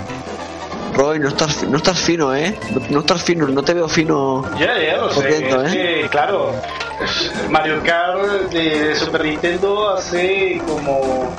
Roy, 0.94 1.18
no 1.20 1.28
estás, 1.28 1.62
no 1.64 1.76
estás 1.76 1.98
fino, 1.98 2.34
eh. 2.34 2.58
No, 2.70 2.80
no 2.90 3.00
estás 3.00 3.22
fino, 3.22 3.46
no 3.46 3.62
te 3.62 3.74
veo 3.74 3.88
fino. 3.88 4.44
Ya, 4.58 4.76
ya 4.78 4.96
lo 4.96 5.12
sé. 5.12 5.28
Es 5.28 5.42
¿eh? 5.42 6.00
que, 6.02 6.08
claro, 6.10 6.52
Mario 7.50 7.82
Kart 7.82 8.50
de 8.50 8.94
Super 8.94 9.24
Nintendo 9.24 9.90
hace 9.94 10.60
como, 10.66 11.34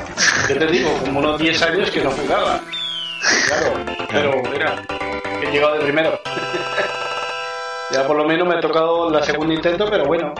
¿qué 0.47 0.55
te 0.55 0.67
digo? 0.67 0.89
Como 0.99 1.19
unos 1.19 1.39
10 1.39 1.61
años 1.61 1.91
que 1.91 2.01
no 2.01 2.11
jugaba. 2.11 2.59
Claro, 3.47 3.73
pero 4.09 4.41
mira, 4.51 4.81
he 5.41 5.51
llegado 5.51 5.75
de 5.75 5.79
primero. 5.81 6.19
ya 7.91 8.07
por 8.07 8.17
lo 8.17 8.25
menos 8.25 8.47
me 8.47 8.55
ha 8.55 8.61
tocado 8.61 9.09
la 9.09 9.23
segunda 9.23 9.53
intento, 9.53 9.87
pero 9.89 10.05
bueno. 10.05 10.33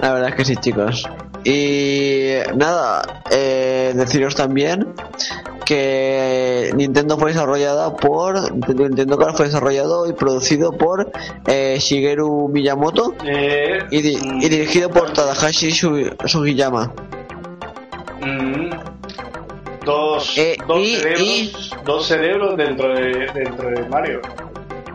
La 0.00 0.12
verdad 0.14 0.28
es 0.30 0.34
que 0.34 0.44
sí, 0.44 0.56
chicos. 0.56 1.08
Y 1.44 2.32
nada, 2.56 3.22
eh, 3.30 3.92
deciros 3.94 4.34
también 4.34 4.94
que 5.66 6.70
Nintendo 6.76 7.18
fue 7.18 7.32
desarrollada 7.32 7.92
por 7.94 8.54
Nintendo, 8.74 9.18
Kart 9.18 9.36
fue 9.36 9.46
desarrollado 9.46 10.08
y 10.08 10.12
producido 10.12 10.70
por 10.72 11.10
eh, 11.46 11.76
Shigeru 11.80 12.48
Miyamoto 12.48 13.12
Eh, 13.24 13.80
y, 13.90 14.00
di- 14.00 14.18
y 14.40 14.48
dirigido 14.48 14.88
por 14.88 15.12
Tadahashi 15.12 15.72
Su- 15.72 16.14
Sugiyama. 16.24 16.92
mm, 18.22 18.70
dos, 19.84 20.38
Eh, 20.38 20.56
dos, 20.66 20.80
y- 20.80 20.96
cerebros, 20.96 21.20
y- 21.22 21.52
dos 21.84 22.06
cerebros 22.06 22.56
dentro 22.56 22.88
de, 22.94 23.26
dentro 23.34 23.70
de 23.70 23.88
Mario. 23.88 24.20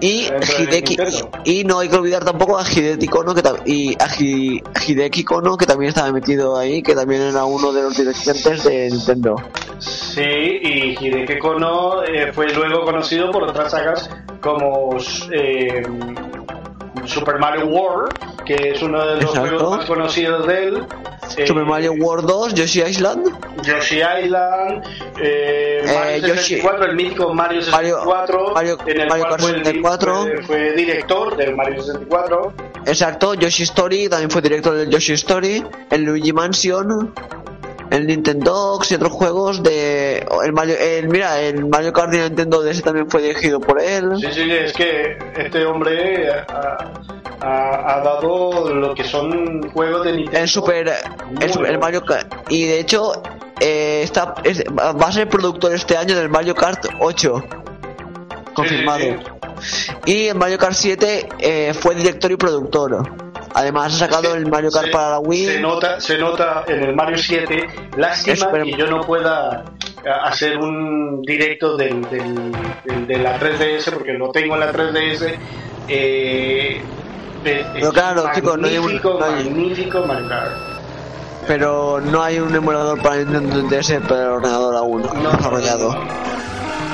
Y 0.04 0.28
Hideki 0.58 0.98
y 1.46 1.64
no 1.64 1.78
hay 1.78 1.88
que 1.88 1.96
olvidar 1.96 2.26
tampoco 2.26 2.58
a 2.58 2.64
Hideki 2.64 3.08
Kono 3.08 3.36
que 3.36 3.44
y 3.68 3.94
a 4.02 4.08
Hi- 4.18 4.64
Hideki 4.88 5.24
Kono 5.24 5.56
que 5.58 5.68
también 5.68 5.90
estaba 5.90 6.12
metido 6.12 6.58
ahí 6.58 6.82
que 6.82 6.96
también 6.96 7.22
era 7.22 7.46
uno 7.46 7.72
de 7.72 7.84
los 7.84 7.96
dirigentes 7.96 8.64
de 8.64 8.90
Nintendo. 8.90 9.36
Sí, 9.82 10.22
y 10.62 10.96
Hideki 11.00 11.40
Kono 11.40 12.04
eh, 12.04 12.32
fue 12.34 12.54
luego 12.54 12.84
conocido 12.84 13.32
por 13.32 13.44
otras 13.44 13.72
sagas 13.72 14.10
como 14.40 14.96
eh, 15.32 15.82
Super 17.06 17.40
Mario 17.40 17.66
World, 17.66 18.14
que 18.46 18.70
es 18.74 18.82
uno 18.84 19.04
de 19.04 19.16
los 19.16 19.24
Exacto. 19.26 19.50
juegos 19.58 19.78
más 19.78 19.86
conocidos 19.88 20.46
de 20.46 20.68
él. 20.68 20.84
eh, 21.38 21.48
Super 21.48 21.66
Mario 21.66 21.94
World 21.94 22.28
2, 22.28 22.54
Yoshi 22.54 22.82
Island, 22.84 23.26
Yoshi 23.64 24.02
Island, 24.24 24.84
eh, 25.20 25.82
Eh, 25.84 25.94
Mario 25.96 26.28
Yoshi- 26.36 26.58
64, 26.60 26.86
el 26.86 26.96
mítico 26.96 27.34
Mario 27.34 27.62
64, 27.64 28.52
Mario- 28.54 28.78
en 28.86 29.02
el 29.02 29.08
Mario 29.08 29.24
cual 29.26 29.30
Kart 29.32 29.42
fue, 29.42 29.50
el- 29.52 29.58
64. 29.66 30.16
fue- 30.16 30.44
fue 30.44 30.72
director 30.74 31.38
del 31.38 31.56
Mario 31.56 31.82
64. 31.82 32.54
exacto, 32.86 33.34
Yoshi 33.34 33.64
Story, 33.64 34.10
también 34.10 34.30
fue 34.30 34.42
director 34.44 34.76
del 34.76 34.90
Yoshi 34.90 35.14
Story, 35.14 35.64
el 35.90 36.04
Luigi 36.04 36.34
Mansion, 36.34 37.14
el 37.92 38.08
Nintendo 38.08 38.80
y 38.90 38.94
otros 38.96 39.12
juegos 39.12 39.62
de 39.64 40.26
el 40.44 40.54
Mario, 40.54 40.76
el, 40.80 41.08
mira, 41.10 41.40
el 41.42 41.66
Mario 41.66 41.94
Kart 41.94 42.10
de 42.12 42.24
Nintendo 42.24 42.64
DS 42.64 42.82
también 42.82 43.10
fue 43.10 43.22
dirigido 43.22 43.60
por 43.60 43.80
él. 43.82 44.12
Sí, 44.20 44.28
sí, 44.32 44.52
es 44.52 44.74
que 44.74 45.18
este 45.38 45.66
hombre 45.66 46.30
ha, 46.30 46.78
ha- 47.42 47.96
ha 47.96 48.02
dado 48.02 48.74
lo 48.74 48.94
que 48.96 49.04
son 49.04 49.70
juegos 49.72 50.06
de 50.06 50.14
Nintendo. 50.14 50.40
El 50.40 50.48
Super, 50.50 50.88
el, 50.88 50.94
Super- 50.96 51.50
el 51.52 51.58
bueno. 51.60 51.80
Mario 51.80 52.06
Kart 52.06 52.34
y 52.50 52.66
de 52.66 52.80
hecho 52.80 53.12
eh, 53.60 54.02
está 54.04 54.36
es- 54.44 54.64
va 54.66 55.08
a 55.08 55.12
ser 55.12 55.28
productor 55.30 55.74
este 55.74 55.96
año 55.98 56.16
del 56.16 56.30
Mario 56.30 56.56
Kart 56.56 56.86
8 57.00 57.44
confirmado. 58.54 59.00
Sí, 59.62 59.92
Y 60.06 60.28
el 60.30 60.36
Mario 60.36 60.58
Kart 60.58 60.74
7 60.74 61.30
eh, 61.40 61.74
fue 61.74 61.94
director 61.96 62.32
y 62.32 62.36
productor. 62.38 63.31
Además 63.54 63.94
ha 63.96 63.98
sacado 64.08 64.34
el 64.36 64.48
Mario 64.50 64.72
Kart 64.72 64.86
se- 64.86 64.92
para 64.92 65.10
la 65.12 65.20
Wii. 65.20 65.46
Se 65.46 65.60
nota, 65.60 66.00
se 66.00 66.18
nota 66.18 66.64
en 66.68 66.84
el 66.84 66.96
Mario 66.96 67.18
7. 67.18 67.68
Lástima 67.98 68.52
que 68.64 68.72
yo 68.74 68.88
no 68.88 69.02
pueda 69.02 69.64
hacer 70.24 70.58
un 70.58 71.22
directo 71.22 71.76
del, 71.78 72.02
del- 72.10 72.52
del- 72.86 73.08
de 73.08 73.18
la 73.20 73.38
3DS 73.38 73.92
porque 73.92 74.14
lo 74.14 74.32
tengo 74.32 74.54
en 74.56 74.60
la 74.62 74.72
3DS. 74.72 75.38
Eh, 75.88 76.82
Pero 77.44 77.92
claro, 77.92 78.30
chicos, 78.34 78.58
no 78.58 78.68
hay 78.68 78.78
un- 78.78 78.86
magnífico, 78.86 79.18
no 79.20 79.26
hay- 79.26 79.44
magnífico 79.46 80.06
Mario 80.06 80.30
Kart. 80.30 80.52
Pero 81.48 82.00
no 82.00 82.22
hay 82.22 82.40
un 82.40 82.56
emulador 82.56 83.02
para 83.02 83.18
Nintendo 83.18 83.64
DS 83.68 84.00
para 84.02 84.22
el 84.22 84.28
ordenador 84.30 84.76
aún 84.76 85.02
No, 85.02 85.32
desarrollado. 85.32 85.96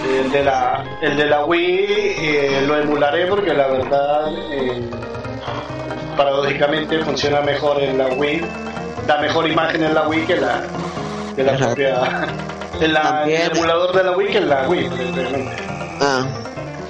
El 0.10 0.32
de 0.32 0.44
la, 0.44 0.84
el 1.02 1.18
de 1.18 1.26
la 1.26 1.44
Wii 1.46 1.86
eh, 1.90 2.64
lo 2.66 2.78
emularé 2.78 3.28
porque 3.28 3.54
la 3.54 3.68
verdad, 3.68 4.32
eh, 4.52 4.90
paradójicamente, 6.18 7.00
funciona 7.04 7.42
mejor 7.42 7.82
en 7.82 7.98
la 7.98 8.08
Wii. 8.08 8.42
Da 9.08 9.20
mejor 9.22 9.48
imagen 9.48 9.84
en 9.84 9.94
la 9.94 10.08
Wii 10.08 10.26
que 10.26 10.36
la, 10.36 10.64
que 11.36 11.44
la 11.44 11.56
propia. 11.56 12.02
En 12.82 12.94
la, 12.94 13.02
También- 13.02 13.42
el 13.52 13.58
emulador 13.58 13.96
de 13.96 14.04
la 14.04 14.12
Wii 14.18 14.28
que 14.28 14.38
en 14.40 14.50
la 14.50 14.68
Wii. 14.68 14.90
Ah, 16.02 16.26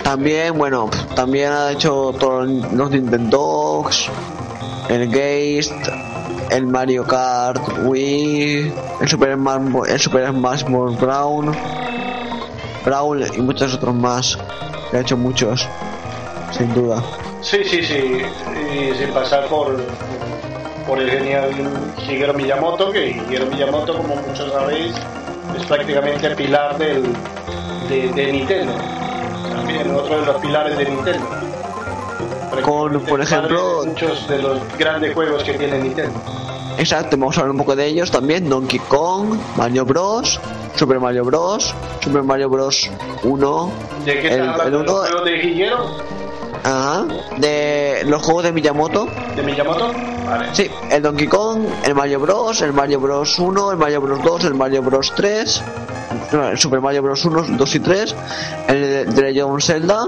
también, 0.03 0.57
bueno, 0.57 0.89
también 1.15 1.51
ha 1.51 1.71
hecho 1.71 2.13
todos 2.19 2.47
los 2.73 2.89
Nintendogs, 2.91 4.09
el 4.89 5.11
Geist, 5.11 5.71
el 6.49 6.65
Mario 6.67 7.05
Kart 7.05 7.61
Wii, 7.85 8.73
el 9.01 9.07
Super 9.07 9.35
Smash, 9.35 9.89
el 9.89 9.99
Super 9.99 10.29
Smash 10.29 10.63
Bros. 10.63 10.97
Brown, 10.99 11.55
Brawl 12.85 13.25
y 13.35 13.41
muchos 13.41 13.73
otros 13.75 13.93
más. 13.95 14.37
Ha 14.93 14.99
hecho 14.99 15.17
muchos, 15.17 15.67
sin 16.51 16.73
duda. 16.73 17.03
Sí, 17.49 17.63
sí, 17.63 17.81
sí. 17.83 18.21
Y 18.73 18.95
sin 18.97 19.13
pasar 19.13 19.45
por, 19.47 19.77
por 20.85 20.99
el 20.99 21.09
genial 21.09 21.49
Shigeru 21.99 22.33
Miyamoto, 22.33 22.91
que 22.91 23.13
Shigeru 23.13 23.45
Miyamoto, 23.47 23.95
como 23.97 24.15
muchos 24.15 24.51
sabéis, 24.51 24.93
es 25.57 25.65
prácticamente 25.65 26.27
el 26.27 26.35
pilar 26.35 26.77
del, 26.77 27.03
de, 27.89 28.09
de 28.13 28.31
Nintendo. 28.33 28.73
También 29.55 29.95
otro 29.95 30.19
de 30.19 30.25
los 30.25 30.35
pilares 30.37 30.77
de 30.77 30.85
Nintendo. 30.85 31.25
Con, 32.63 32.99
por 33.01 33.21
ejemplo- 33.21 33.83
muchos 33.85 34.27
de 34.27 34.41
los 34.41 34.59
grandes 34.77 35.13
juegos 35.13 35.43
que 35.43 35.53
tiene 35.53 35.79
Nintendo. 35.79 36.19
Exacto, 36.77 37.17
vamos 37.17 37.37
a 37.37 37.41
hablar 37.41 37.51
un 37.51 37.57
poco 37.57 37.75
de 37.75 37.85
ellos 37.87 38.11
también. 38.11 38.49
Donkey 38.49 38.79
Kong, 38.87 39.35
Mario 39.55 39.85
Bros, 39.85 40.39
Super 40.75 40.99
Mario 40.99 41.23
Bros, 41.23 41.73
Super 42.01 42.23
Mario 42.23 42.49
Bros 42.49 42.89
1, 43.23 43.71
¿De 44.05 44.19
qué 44.21 44.27
El- 44.27 44.41
el 44.41 44.53
¿De 44.57 44.69
los 44.71 44.81
uno- 44.81 44.93
juegos 44.99 45.25
de 45.25 45.37
Shigeru? 45.37 45.77
Ajá, 46.67 47.05
de 47.37 48.03
los 48.05 48.21
juegos 48.21 48.43
de 48.43 48.51
Miyamoto. 48.51 49.07
¿De 49.35 49.43
Miyamoto? 49.43 49.93
Vale. 50.25 50.49
Sí, 50.53 50.69
el 50.91 51.01
Donkey 51.01 51.27
Kong, 51.27 51.65
el 51.85 51.95
Mario 51.95 52.19
Bros, 52.19 52.61
el 52.61 52.73
Mario 52.73 52.99
Bros 52.99 53.39
1, 53.39 53.71
el 53.71 53.77
Mario 53.77 54.01
Bros 54.01 54.21
2, 54.23 54.43
el 54.45 54.53
Mario 54.55 54.81
Bros 54.81 55.13
3, 55.15 55.63
no, 56.33 56.47
el 56.49 56.57
Super 56.57 56.81
Mario 56.81 57.01
Bros 57.03 57.23
1, 57.23 57.45
2 57.57 57.75
y 57.75 57.79
3, 57.79 58.15
el 58.67 59.13
The 59.15 59.21
Legend 59.21 59.55
of 59.55 59.63
Zelda, 59.63 60.05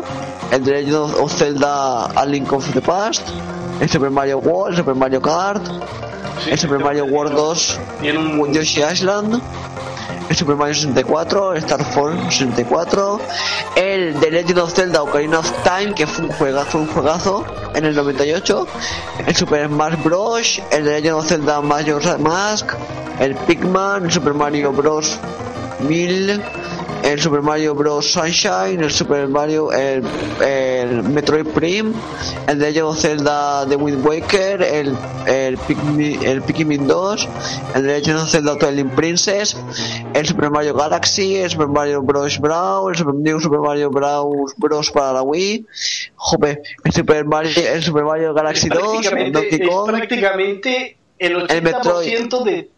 el 0.51 0.63
The 0.63 0.71
Legend 0.71 1.15
of 1.19 1.33
Zelda 1.33 2.05
A 2.07 2.25
Link 2.25 2.51
of 2.51 2.69
the 2.73 2.81
Past, 2.81 3.29
el 3.79 3.89
Super 3.89 4.09
Mario 4.09 4.39
World, 4.39 4.73
el 4.73 4.77
Super 4.77 4.95
Mario 4.95 5.21
Kart, 5.21 5.65
Sí, 6.43 6.51
el 6.51 6.59
Super 6.59 6.79
Mario 6.79 7.05
World 7.05 7.33
2, 7.33 7.79
Tiene 8.01 8.19
un, 8.19 8.53
Yoshi 8.53 8.81
Island, 8.81 9.41
Super 10.35 10.55
Mario 10.55 10.75
64, 10.75 11.53
el 11.53 11.57
Star 11.59 11.83
Fox 11.83 12.35
64, 12.37 13.19
el 13.75 14.15
The 14.19 14.31
Legend 14.31 14.59
of 14.59 14.73
Zelda 14.73 15.01
Ocarina 15.01 15.39
of 15.39 15.51
Time, 15.63 15.93
que 15.93 16.05
fue 16.05 16.25
un 16.25 16.31
juegazo, 16.31 16.77
un 16.77 16.87
juegazo 16.87 17.45
en 17.73 17.85
el 17.85 17.95
98, 17.95 18.67
el 19.25 19.35
Super 19.35 19.67
Smash 19.67 20.03
Bros, 20.03 20.61
el 20.71 20.83
The 20.83 20.91
Legend 20.91 21.15
of 21.15 21.27
Zelda 21.27 21.61
Majora's 21.61 22.19
Mask, 22.19 22.73
el 23.19 23.35
Pikman, 23.35 24.05
el 24.05 24.11
Super 24.11 24.33
Mario 24.33 24.71
Bros. 24.71 25.19
1000, 25.79 26.43
el 27.03 27.19
Super 27.19 27.41
Mario 27.41 27.75
Bros. 27.75 28.11
Sunshine, 28.11 28.81
el 28.83 28.91
Super 28.91 29.27
Mario, 29.27 29.71
el, 29.71 30.03
el 30.45 31.03
Metroid 31.03 31.47
Prime, 31.47 31.93
el 32.47 32.59
de 32.59 32.65
Legend 32.65 32.87
of 32.87 32.99
Zelda 32.99 33.65
The 33.67 33.75
Wind 33.75 34.05
Waker, 34.05 34.61
el, 34.61 34.95
el, 35.27 35.57
Pikmin, 35.57 36.23
el 36.23 36.41
Pikmin 36.41 36.87
2, 36.87 37.27
el 37.75 37.83
de 37.83 37.87
Legend 37.99 38.19
of 38.19 38.29
Zelda 38.29 38.57
Twilight 38.57 38.93
Princess, 38.95 39.57
el 40.13 40.25
Super 40.25 40.49
Mario 40.49 40.73
Galaxy, 40.73 41.37
el 41.37 41.49
Super 41.49 41.67
Mario 41.67 42.01
Bros. 42.01 42.39
Brawl, 42.39 42.91
el 42.91 42.97
Super, 42.97 43.15
New 43.15 43.39
Super 43.39 43.59
Mario 43.59 43.89
Bros. 43.89 44.53
Bros. 44.57 44.91
para 44.91 45.13
la 45.13 45.21
Wii, 45.21 45.65
jope, 46.15 46.61
el 46.83 46.91
Super 46.91 47.25
Mario, 47.25 47.51
el 47.55 47.83
Super 47.83 48.03
Mario 48.03 48.33
Galaxy 48.33 48.69
2, 48.69 48.79
prácticamente, 48.81 49.31
Donkey 49.31 49.67
Kong, 49.67 49.87
prácticamente 49.89 50.97
el 51.17 51.45
El 51.49 51.61
Metroid. 51.61 52.07
80% 52.07 52.43
de 52.43 52.69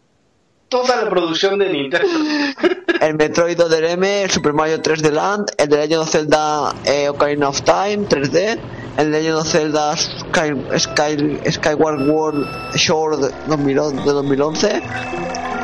toda 0.72 1.04
la 1.04 1.10
producción 1.10 1.58
de 1.58 1.68
Nintendo. 1.68 2.08
el 3.00 3.14
Metroid 3.14 3.60
Other 3.60 3.84
M, 3.84 4.22
el 4.22 4.30
Super 4.30 4.54
Mario 4.54 4.82
3D 4.82 5.10
Land, 5.10 5.52
el 5.58 5.68
de 5.68 5.76
Legend 5.76 6.00
of 6.00 6.08
Zelda 6.10 6.74
eh, 6.86 7.08
Ocarina 7.10 7.50
of 7.50 7.60
Time 7.60 8.08
3D, 8.08 8.58
el 8.96 9.12
de 9.12 9.18
Legend 9.18 9.36
of 9.36 9.46
Zelda 9.46 9.94
Sky, 9.96 10.78
Sky, 10.78 11.38
Skyward 11.50 12.08
World 12.08 12.46
Shore 12.74 13.18
de 13.18 13.30
2011, 13.48 13.96
de 13.96 14.12
2011, 14.12 14.82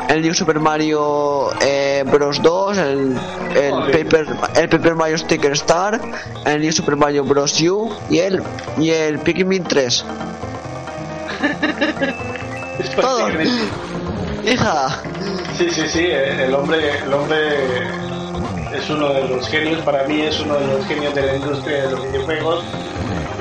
el 0.09 0.21
New 0.21 0.33
Super 0.35 0.59
Mario 0.59 1.49
eh, 1.61 2.03
Bros 2.05 2.39
2, 2.43 2.77
el, 2.77 3.17
el. 3.55 3.71
Paper, 3.91 4.27
el 4.57 4.69
Paper 4.69 4.95
Mario 4.95 5.17
Sticker 5.17 5.53
Star, 5.53 5.99
el 6.45 6.61
New 6.61 6.71
Super 6.71 6.95
Mario 6.95 7.23
Bros 7.23 7.59
U 7.61 7.91
y 8.11 8.19
el, 8.19 8.43
y 8.77 8.91
el 8.91 9.17
Pikmin 9.19 9.63
3. 9.63 10.05
Es 12.79 12.95
Todo. 12.95 13.25
prácticamente- 13.25 13.98
Hija, 14.49 14.99
Sí, 15.55 15.69
sí, 15.69 15.87
sí, 15.87 16.05
eh, 16.07 16.45
el 16.45 16.55
hombre, 16.55 16.99
el 17.03 17.13
hombre 17.13 17.37
es 18.73 18.89
uno 18.89 19.09
de 19.13 19.27
los 19.27 19.47
genios, 19.47 19.79
para 19.83 20.05
mí 20.05 20.21
es 20.21 20.39
uno 20.39 20.55
de 20.55 20.65
los 20.65 20.85
genios 20.87 21.13
de 21.13 21.21
la 21.21 21.35
industria 21.35 21.83
de 21.83 21.91
los 21.91 22.03
videojuegos. 22.05 22.63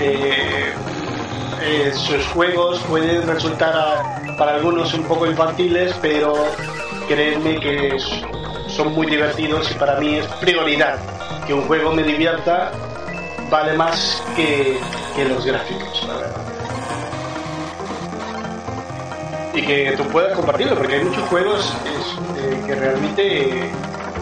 Eh, 0.01 0.75
eh, 1.63 1.93
sus 1.95 2.27
juegos 2.27 2.81
pueden 2.81 3.27
resultar 3.27 4.37
para 4.37 4.57
algunos 4.57 4.93
un 4.93 5.05
poco 5.05 5.27
infantiles, 5.27 5.95
pero 6.03 6.35
créanme 7.09 7.59
que 7.59 7.97
son 8.69 8.93
muy 8.93 9.07
divertidos 9.07 9.71
y 9.71 9.75
para 9.75 9.99
mí 9.99 10.17
es 10.17 10.27
prioridad 10.41 10.99
que 11.47 11.55
un 11.55 11.63
juego 11.63 11.91
me 11.93 12.03
divierta 12.03 12.71
vale 13.49 13.73
más 13.79 14.23
que, 14.37 14.79
que 15.17 15.25
los 15.25 15.47
gráficos, 15.47 16.07
verdad. 16.07 16.58
Y 19.59 19.63
que 19.67 19.95
tú 19.97 20.05
puedas 20.05 20.35
compartirlo, 20.37 20.77
porque 20.77 20.95
hay 20.97 21.05
muchos 21.05 21.25
juegos 21.29 21.73
es, 21.85 22.43
eh, 22.43 22.63
que 22.67 22.75
realmente 22.77 23.71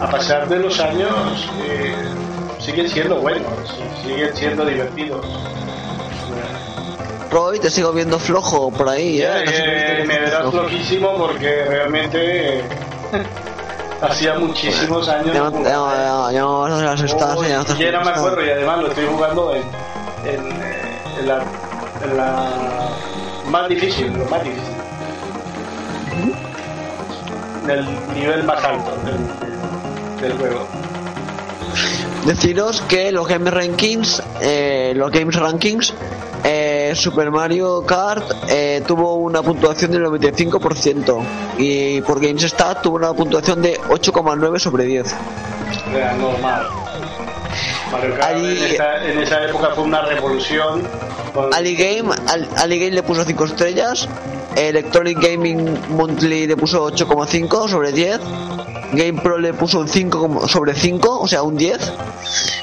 a 0.01 0.09
pasar 0.09 0.47
de 0.49 0.57
los 0.59 0.79
años 0.79 1.11
eh, 1.63 1.93
siguen 2.59 2.89
siendo 2.89 3.17
buenos, 3.17 3.47
siguen 4.03 4.35
siendo 4.35 4.65
divertidos. 4.65 5.25
Roy, 7.29 7.59
te 7.59 7.69
sigo 7.69 7.91
viendo 7.91 8.17
flojo 8.17 8.71
por 8.71 8.89
ahí, 8.89 9.17
Ya, 9.17 9.41
¿eh? 9.43 9.45
Eh, 9.47 10.03
me 10.07 10.19
verás 10.19 10.41
flojo. 10.41 10.63
loquísimo 10.63 11.17
porque 11.17 11.65
realmente 11.65 12.63
hacía 14.01 14.35
muchísimos 14.39 15.07
años. 15.09 15.33
Ya 15.33 15.39
no 15.41 16.67
no, 16.67 16.81
las 16.81 17.01
estás, 17.01 17.37
ya 17.77 17.91
no 17.91 18.01
me 18.05 18.11
acuerdo 18.11 18.43
y 18.45 18.49
además 18.49 18.79
lo 18.79 18.87
estoy 18.87 19.05
jugando 19.05 19.53
en, 19.53 19.63
en, 20.25 20.51
eh, 20.63 21.01
en 21.19 21.27
la, 21.27 21.43
en 22.03 22.17
la 22.17 22.49
más 23.49 23.69
difícil, 23.69 24.17
lo 24.17 24.25
más 24.25 24.43
difícil. 24.43 24.73
En 27.63 27.69
el 27.69 27.85
nivel 28.15 28.43
más 28.43 28.63
alto 28.63 28.91
del, 29.05 30.21
del 30.21 30.37
juego. 30.37 30.67
Deciros 32.25 32.81
que 32.81 33.11
los 33.11 33.27
Game 33.27 33.49
Rankings, 33.49 34.21
eh, 34.41 34.93
los 34.95 35.11
Games 35.11 35.35
Rankings, 35.35 35.93
eh, 36.43 36.93
Super 36.95 37.31
Mario 37.31 37.83
Kart 37.85 38.23
eh, 38.49 38.81
tuvo 38.85 39.15
una 39.15 39.41
puntuación 39.41 39.91
del 39.91 40.03
95% 40.05 41.23
y 41.57 42.01
por 42.01 42.19
GameStat 42.21 42.81
tuvo 42.81 42.95
una 42.97 43.13
puntuación 43.13 43.61
de 43.61 43.79
8,9 43.79 44.59
sobre 44.59 44.85
10. 44.85 45.15
Era 45.93 46.13
normal. 46.13 46.67
Mario 47.91 48.15
Kart 48.17 48.37
en, 48.37 48.45
esa, 48.57 49.05
en 49.05 49.19
esa 49.19 49.43
época 49.45 49.69
fue 49.75 49.83
una 49.85 50.01
revolución. 50.01 50.83
con- 51.33 51.53
Ali 51.53 51.75
Game, 51.75 52.13
Al- 52.27 52.47
Ali 52.57 52.79
Game 52.79 52.91
le 52.91 53.03
puso 53.03 53.23
5 53.23 53.45
estrellas, 53.45 54.07
Electronic 54.57 55.19
Gaming 55.19 55.69
Monthly 55.89 56.47
le 56.47 56.57
puso 56.57 56.83
8,5 56.91 57.67
sobre 57.69 57.91
10, 57.91 58.19
Game 58.93 59.21
Pro 59.21 59.37
le 59.37 59.53
puso 59.53 59.79
un 59.79 59.87
5 59.87 60.19
como- 60.19 60.47
sobre 60.47 60.73
5, 60.73 61.19
o 61.21 61.27
sea, 61.27 61.43
un 61.43 61.55
10, 61.57 61.77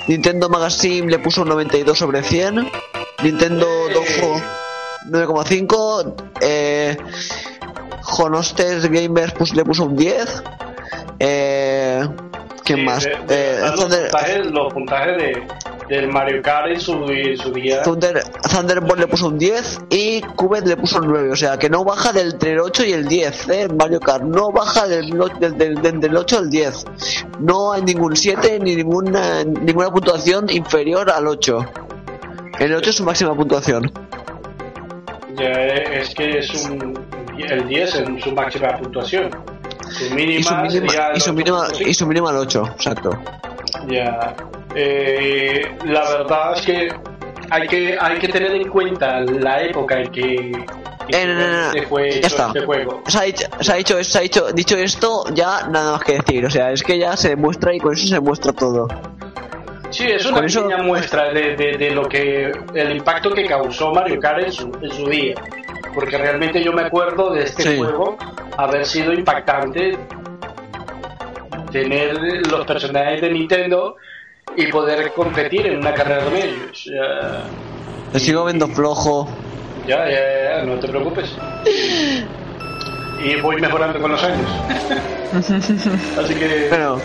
Nintendo 0.09 0.49
Magazine 0.49 1.09
le 1.11 1.19
puso 1.21 1.43
un 1.43 1.49
92 1.49 1.97
sobre 1.99 2.23
100, 2.23 2.69
Nintendo. 3.23 3.67
Dojo 3.93 4.41
9,5, 5.09 6.15
eh, 6.41 6.97
Honestes 8.19 8.91
Gamers 8.91 9.33
pues, 9.33 9.55
le 9.55 9.65
puso 9.65 9.85
un 9.85 9.97
10, 9.97 10.43
eh, 11.19 12.07
¿quién 12.65 12.79
Sí, 12.81 12.85
más? 12.85 13.05
de- 13.05 13.11
de- 13.11 13.57
Eh, 13.57 13.61
los, 13.61 13.75
Thunder- 13.81 14.03
puntajes, 14.11 14.47
los 14.47 14.73
puntajes 14.75 15.17
de, 15.17 15.43
del 15.89 16.09
Mario 16.09 16.41
Kart 16.43 16.69
en 16.69 16.81
su, 16.81 16.93
en 17.11 17.37
su 17.37 17.53
día. 17.53 17.83
Thunder, 17.83 18.23
Thunderbolt 18.51 18.99
le 19.01 19.07
puso 19.07 19.29
un 19.29 19.39
10 19.39 19.81
y 19.91 20.21
Cubet 20.23 20.67
le 20.67 20.77
puso 20.77 20.99
un 20.99 21.09
9, 21.09 21.31
o 21.33 21.37
sea 21.37 21.59
que 21.59 21.69
no 21.69 21.85
baja 21.85 22.13
del 22.13 22.33
entre 22.33 22.53
el 22.53 22.61
8 22.61 22.85
y 22.85 22.93
el 22.93 23.07
10, 23.07 23.49
¿eh? 23.51 23.69
Mario 23.79 24.01
Kart, 24.01 24.23
no 24.25 24.51
baja 24.51 24.87
del, 24.89 25.11
del, 25.39 25.59
del- 25.59 25.75
del- 25.83 26.01
del 26.01 26.17
8 26.17 26.39
al 26.39 26.51
10. 26.51 26.85
No 27.41 27.73
hay 27.73 27.83
ningún 27.83 28.17
7 28.17 28.59
ni 28.61 28.77
ninguna, 28.77 29.45
ninguna 29.45 29.91
puntuación 29.91 30.49
inferior 30.51 31.11
al 31.11 31.27
8. 31.27 31.65
El 32.59 32.75
8 32.75 32.91
es 32.91 32.97
su 32.97 33.05
máxima 33.05 33.35
puntuación. 33.35 33.91
Ya 35.37 35.51
es 35.51 36.15
que 36.15 36.39
es 36.39 36.65
un, 36.67 36.99
el 37.39 37.69
10 37.69 37.95
en 37.97 38.21
su 38.23 38.33
máxima 38.33 38.77
puntuación. 38.79 39.31
Su 39.91 40.15
mínima, 40.15 40.39
Y 40.39 40.43
su 40.43 40.55
mínima, 40.55 40.93
y 41.15 41.21
su 41.21 41.33
mínima, 41.35 41.69
8.5. 41.69 41.87
y 41.89 41.95
su 41.95 42.07
mínima 42.07 42.31
al 42.31 42.37
8, 42.39 42.63
exacto. 42.75 43.11
Ya. 43.89 44.35
Eh, 44.75 45.77
la 45.85 46.01
verdad 46.11 46.53
es 46.57 46.63
que 46.63 46.89
hay 47.51 47.69
que 47.69 47.97
hay 48.01 48.19
que 48.19 48.29
tener 48.29 48.53
en 48.53 48.69
cuenta 48.69 49.21
la 49.21 49.63
época 49.63 50.01
en 50.01 50.11
que, 50.11 50.53
Eh, 51.09 51.27
no, 51.27 51.35
no, 51.35 51.67
no, 51.67 51.73
se 51.73 51.83
fue 51.83 52.11
ya 52.11 52.17
hecho 52.19 52.27
está. 52.29 52.47
este 52.49 52.61
juego. 52.61 53.03
Se 53.07 53.19
ha, 53.19 53.23
dicho, 53.23 53.45
se 53.61 53.73
ha 53.73 53.77
dicho, 53.77 54.03
se 54.05 54.19
ha 54.19 54.21
dicho, 54.23 54.53
dicho 54.53 54.77
esto, 54.77 55.25
ya 55.35 55.67
nada 55.69 55.93
más 55.93 56.03
que 56.05 56.15
decir. 56.15 56.45
O 56.47 56.51
sea, 56.51 56.73
es 56.73 56.83
que 56.83 56.99
ya 56.99 57.17
se 57.17 57.29
demuestra 57.31 57.75
y 57.75 57.79
con 57.79 57.93
eso 57.93 58.07
se 58.07 58.19
muestra 58.21 58.53
todo. 58.53 58.89
Sí, 59.91 60.07
es 60.09 60.25
una 60.27 60.37
Con 60.37 60.45
eso- 60.47 60.63
pequeña 60.67 60.83
muestra 60.83 61.33
de, 61.33 61.55
de- 61.55 61.77
de 61.77 61.91
lo 61.91 62.09
que 62.09 62.51
el 62.75 62.97
impacto 62.97 63.31
que 63.33 63.45
causó 63.47 63.93
Mario 63.93 64.19
Kart 64.19 64.43
en 64.45 64.53
su, 64.53 64.73
en 64.83 64.91
su 64.91 65.07
día. 65.09 65.35
Porque 65.95 66.19
realmente 66.19 66.65
yo 66.65 66.73
me 66.73 66.83
acuerdo 66.83 67.31
de 67.33 67.45
este 67.45 67.63
Sí. 67.63 67.77
juego 67.79 68.17
haber 68.57 68.85
sido 68.87 69.13
impactante 69.13 69.97
tener 71.71 72.17
los 72.51 72.67
personajes 72.67 73.21
de 73.21 73.31
Nintendo 73.31 73.97
y 74.57 74.67
poder 74.69 75.13
competir 75.13 75.67
en 75.67 75.79
una 75.79 75.93
carrera 75.95 76.25
con 76.25 76.37
ellos. 76.37 76.91
Te 78.13 78.21
sigo 78.21 78.45
viendo 78.45 78.69
flojo. 78.69 79.29
ya, 79.87 80.09
ya, 80.09 80.59
ya, 80.59 80.63
no 80.65 80.79
te 80.79 80.89
preocupes. 80.89 81.31
Y 83.25 83.41
voy 83.41 83.61
mejorando 83.61 84.01
con 84.01 84.13
los 84.13 84.23
años. 84.23 84.51
Así 86.19 86.35
que 86.35 86.69
Bueno, 86.69 87.01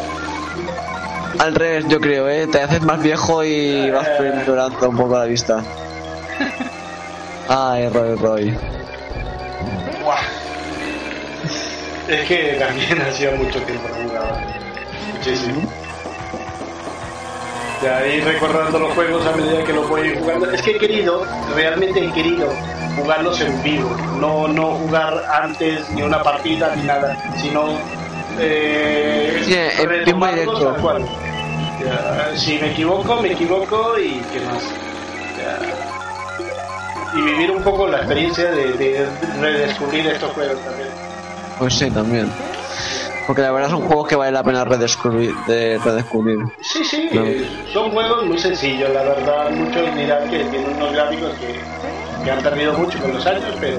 al 1.39 1.55
revés, 1.55 1.85
yo 1.87 1.99
creo, 1.99 2.27
¿eh? 2.29 2.47
Te 2.47 2.61
haces 2.61 2.81
más 2.81 3.01
viejo 3.01 3.43
y 3.43 3.89
vas 3.89 4.07
empeorando 4.19 4.89
un 4.89 4.97
poco 4.97 5.17
la 5.17 5.25
vista. 5.25 5.63
Ay, 7.47 7.89
Roy, 7.89 8.15
Roy. 8.15 8.57
Buah. 10.03 10.19
Es 12.07 12.27
que 12.27 12.57
también 12.59 13.01
hacía 13.09 13.31
mucho 13.31 13.59
tiempo 13.63 13.87
no 13.89 14.09
jugaba. 14.09 14.41
Muchísimo. 15.13 15.61
Ya 17.81 18.05
ir 18.05 18.25
recordando 18.25 18.77
los 18.77 18.93
juegos 18.93 19.25
a 19.25 19.35
medida 19.37 19.63
que 19.63 19.71
los 19.71 19.87
voy 19.87 20.13
jugando. 20.19 20.51
Es 20.51 20.61
que 20.61 20.71
he 20.71 20.77
querido, 20.77 21.25
realmente 21.55 22.03
he 22.03 22.11
querido 22.11 22.49
jugarlos 22.97 23.39
en 23.39 23.63
vivo. 23.63 23.89
No, 24.19 24.47
no 24.49 24.71
jugar 24.75 25.23
antes 25.31 25.89
ni 25.91 26.01
una 26.01 26.21
partida 26.21 26.75
ni 26.75 26.83
nada, 26.83 27.15
sino 27.37 27.77
eh, 28.37 29.41
Sí, 29.45 29.85
retomarlos 29.85 30.59
tal 30.61 30.81
cual. 30.81 31.05
Ya, 31.83 32.37
si 32.37 32.57
me 32.59 32.71
equivoco, 32.71 33.21
me 33.21 33.31
equivoco 33.31 33.97
y 33.97 34.19
qué 34.33 34.41
más. 34.41 34.63
Ya. 35.37 37.17
Y 37.17 37.21
vivir 37.21 37.51
un 37.51 37.63
poco 37.63 37.87
la 37.87 37.99
experiencia 37.99 38.51
de, 38.51 38.73
de 38.73 39.07
redescubrir 39.39 40.05
estos 40.07 40.31
juegos 40.33 40.63
también. 40.65 40.89
Pues 41.57 41.73
sí, 41.73 41.89
también. 41.89 42.29
Porque 43.29 43.43
la 43.43 43.51
verdad 43.51 43.69
son 43.69 43.81
juegos 43.81 44.07
que 44.07 44.15
vale 44.15 44.31
la 44.31 44.41
pena 44.41 44.65
redescubrir. 44.65 45.35
De 45.45 45.77
redescubrir. 45.85 46.39
Sí, 46.61 46.83
sí, 46.83 47.09
No. 47.13 47.23
eh, 47.27 47.47
son 47.71 47.91
juegos 47.91 48.25
muy 48.25 48.39
sencillos, 48.39 48.89
la 48.91 49.03
verdad. 49.03 49.51
Muchos 49.51 49.95
dirán 49.95 50.27
que 50.31 50.39
tienen 50.45 50.73
unos 50.75 50.91
gráficos 50.93 51.29
que, 51.35 51.59
que 52.25 52.31
han 52.31 52.41
perdido 52.41 52.73
mucho 52.73 52.97
con 52.97 53.13
los 53.13 53.23
años, 53.27 53.43
pero 53.59 53.77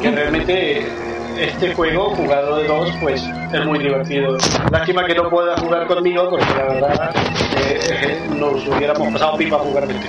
que 0.00 0.10
realmente 0.10 0.78
eh, 0.78 0.88
este 1.38 1.74
juego, 1.74 2.14
jugado 2.16 2.56
de 2.56 2.68
dos, 2.68 2.88
pues 2.98 3.22
es 3.52 3.64
muy 3.66 3.80
divertido. 3.80 4.38
Lástima 4.72 5.04
que 5.04 5.14
no 5.14 5.28
pueda 5.28 5.58
jugar 5.58 5.86
conmigo, 5.86 6.30
porque 6.30 6.46
la 6.56 6.64
verdad 6.64 7.10
eh, 7.58 7.78
eh, 8.02 8.30
nos 8.34 8.66
hubiéramos 8.66 9.12
pasado 9.12 9.36
pipa 9.36 9.56
a 9.56 9.58
jugar 9.58 9.86
de 9.88 9.94
este. 9.94 10.08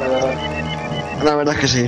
La 0.00 0.08
verdad. 0.08 0.34
La 1.24 1.34
verdad 1.34 1.54
es 1.56 1.60
que 1.60 1.68
sí. 1.68 1.86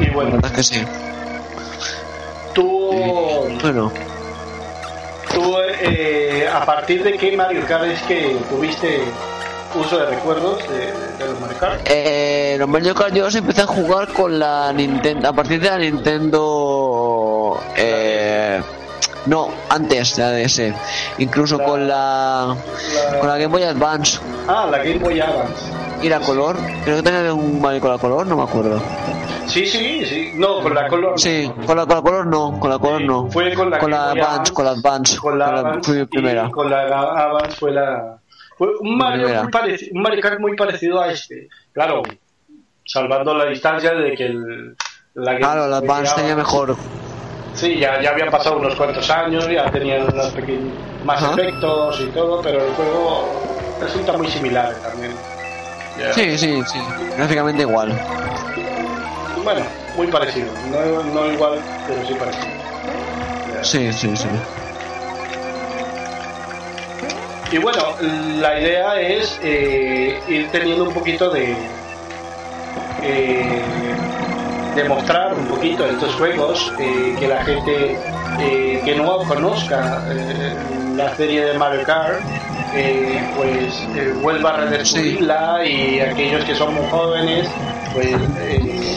Y 0.00 0.04
La 0.06 0.12
bueno, 0.14 0.30
verdad 0.36 0.50
es 0.52 0.56
que 0.56 0.62
sí. 0.62 0.82
Tú, 2.56 2.90
Bueno, 3.62 3.92
tú 5.32 5.56
eh, 5.80 6.48
a 6.52 6.64
partir 6.64 7.02
de 7.04 7.12
qué 7.18 7.36
Mario 7.36 7.62
Kart 7.66 7.84
es 7.84 8.00
que 8.02 8.36
tuviste 8.50 9.02
uso 9.74 9.98
de 9.98 10.06
recuerdos 10.06 10.58
de, 10.68 10.86
de 11.24 11.30
los 11.30 11.38
Mario 11.40 11.58
Kart? 11.58 11.80
eh, 11.84 12.56
los 12.58 12.68
Mario 12.68 12.94
Kart 12.94 13.12
yo 13.14 13.24
los 13.24 13.34
empecé 13.34 13.62
a 13.62 13.66
jugar 13.66 14.08
con 14.08 14.38
la 14.38 14.72
Nintendo. 14.72 15.28
A 15.28 15.32
partir 15.32 15.60
de 15.60 15.68
la 15.68 15.78
Nintendo. 15.78 17.60
Eh, 17.76 18.60
no, 19.26 19.48
antes 19.68 20.16
de 20.16 20.22
la 20.22 20.30
DS. 20.32 20.72
Incluso 21.18 21.58
La- 21.58 21.64
con 21.64 21.86
la. 21.88 22.56
La- 23.12 23.18
Con 23.18 23.28
la 23.28 23.34
Game 23.36 23.48
Boy 23.48 23.62
Advance. 23.64 24.18
Ah, 24.48 24.66
la 24.70 24.78
Game 24.78 24.98
Boy 24.98 25.20
Advance. 25.20 25.64
Y 26.02 26.08
la 26.08 26.20
color. 26.20 26.56
Creo 26.84 26.96
que 26.96 27.02
tenía 27.02 27.32
un 27.32 27.60
Mario 27.60 27.80
con 27.80 27.90
la 27.90 27.98
color, 27.98 28.26
no 28.26 28.36
me 28.36 28.42
acuerdo. 28.42 28.80
Sí, 29.46 29.64
sí, 29.66 30.04
sí. 30.04 30.32
No, 30.34 30.60
con 30.60 30.74
la 30.74 30.88
color. 30.88 31.18
Sí, 31.18 31.50
con 31.66 31.76
la, 31.76 31.86
con 31.86 31.96
la 31.96 32.02
color 32.02 32.26
no, 32.26 32.58
con 32.60 32.70
la 32.70 32.78
color 32.78 33.00
no. 33.02 33.30
Fue 33.30 33.54
con 33.54 33.70
la 33.70 33.78
con 33.78 33.90
la 33.90 34.10
Advance, 34.10 34.52
con 34.52 34.64
la 34.64 34.70
Advance. 34.72 35.16
Con 35.18 35.38
la 35.38 35.46
Advance 35.46 35.80
fue 35.82 35.94
mi 36.00 36.06
primera. 36.06 36.50
con 36.50 36.70
la 36.70 36.82
Advance 36.82 37.56
fue 37.56 37.72
la. 37.72 38.18
Fue 38.58 38.68
un 38.80 38.96
Mario, 38.96 39.28
muy 39.28 39.52
pareci- 39.52 39.90
un 39.92 40.02
Mario 40.02 40.20
Kart 40.20 40.40
muy 40.40 40.56
parecido 40.56 41.00
a 41.00 41.10
este. 41.12 41.48
Claro, 41.72 42.02
salvando 42.84 43.34
la 43.34 43.46
distancia 43.46 43.92
de 43.92 44.14
que 44.14 44.26
el. 44.26 44.76
La 45.14 45.36
Claro, 45.38 45.66
la 45.68 45.78
Advance 45.78 46.14
tenía 46.14 46.36
mejor. 46.36 46.76
Sí, 47.54 47.78
ya, 47.78 48.02
ya 48.02 48.10
habían 48.10 48.30
pasado 48.30 48.58
unos 48.58 48.74
cuantos 48.74 49.08
años, 49.08 49.48
ya 49.48 49.70
tenían 49.70 50.02
unos 50.02 50.26
pequeños, 50.28 50.74
más 51.04 51.22
efectos 51.22 52.00
y 52.02 52.06
todo, 52.08 52.42
pero 52.42 52.62
el 52.62 52.70
juego 52.74 53.30
resulta 53.80 54.12
muy 54.12 54.26
similar 54.28 54.74
también. 54.82 55.16
Sí, 56.14 56.38
sí, 56.38 56.62
sí. 56.66 56.78
Gráficamente 57.16 57.62
igual. 57.62 57.98
Bueno, 59.42 59.62
muy 59.96 60.06
parecido. 60.08 60.48
No, 60.70 61.02
no 61.02 61.32
igual, 61.32 61.60
pero 61.86 62.06
sí 62.06 62.14
parecido. 62.14 62.46
Sí, 63.62 63.92
sí, 63.92 64.16
sí. 64.16 64.28
Y 67.52 67.58
bueno, 67.58 67.82
la 68.40 68.60
idea 68.60 69.00
es 69.00 69.38
eh, 69.42 70.20
ir 70.28 70.48
teniendo 70.50 70.84
un 70.84 70.92
poquito 70.92 71.30
de. 71.30 71.56
Eh, 73.02 73.62
demostrar 74.76 75.32
un 75.32 75.46
poquito 75.46 75.86
estos 75.86 76.14
juegos, 76.16 76.72
eh, 76.78 77.16
que 77.18 77.26
la 77.26 77.42
gente 77.44 77.98
eh, 78.40 78.82
que 78.84 78.94
no 78.94 79.18
conozca 79.24 80.04
eh, 80.10 80.54
la 80.94 81.16
serie 81.16 81.46
de 81.46 81.58
Mario 81.58 81.82
Kart, 81.84 82.20
eh, 82.74 83.20
pues 83.36 83.74
eh, 83.96 84.12
vuelva 84.22 84.50
a 84.50 84.56
redescubrirla 84.66 85.66
y 85.66 86.00
aquellos 86.00 86.44
que 86.44 86.54
son 86.54 86.74
muy 86.74 86.84
jóvenes, 86.90 87.48
pues 87.94 88.08
eh, 88.38 88.96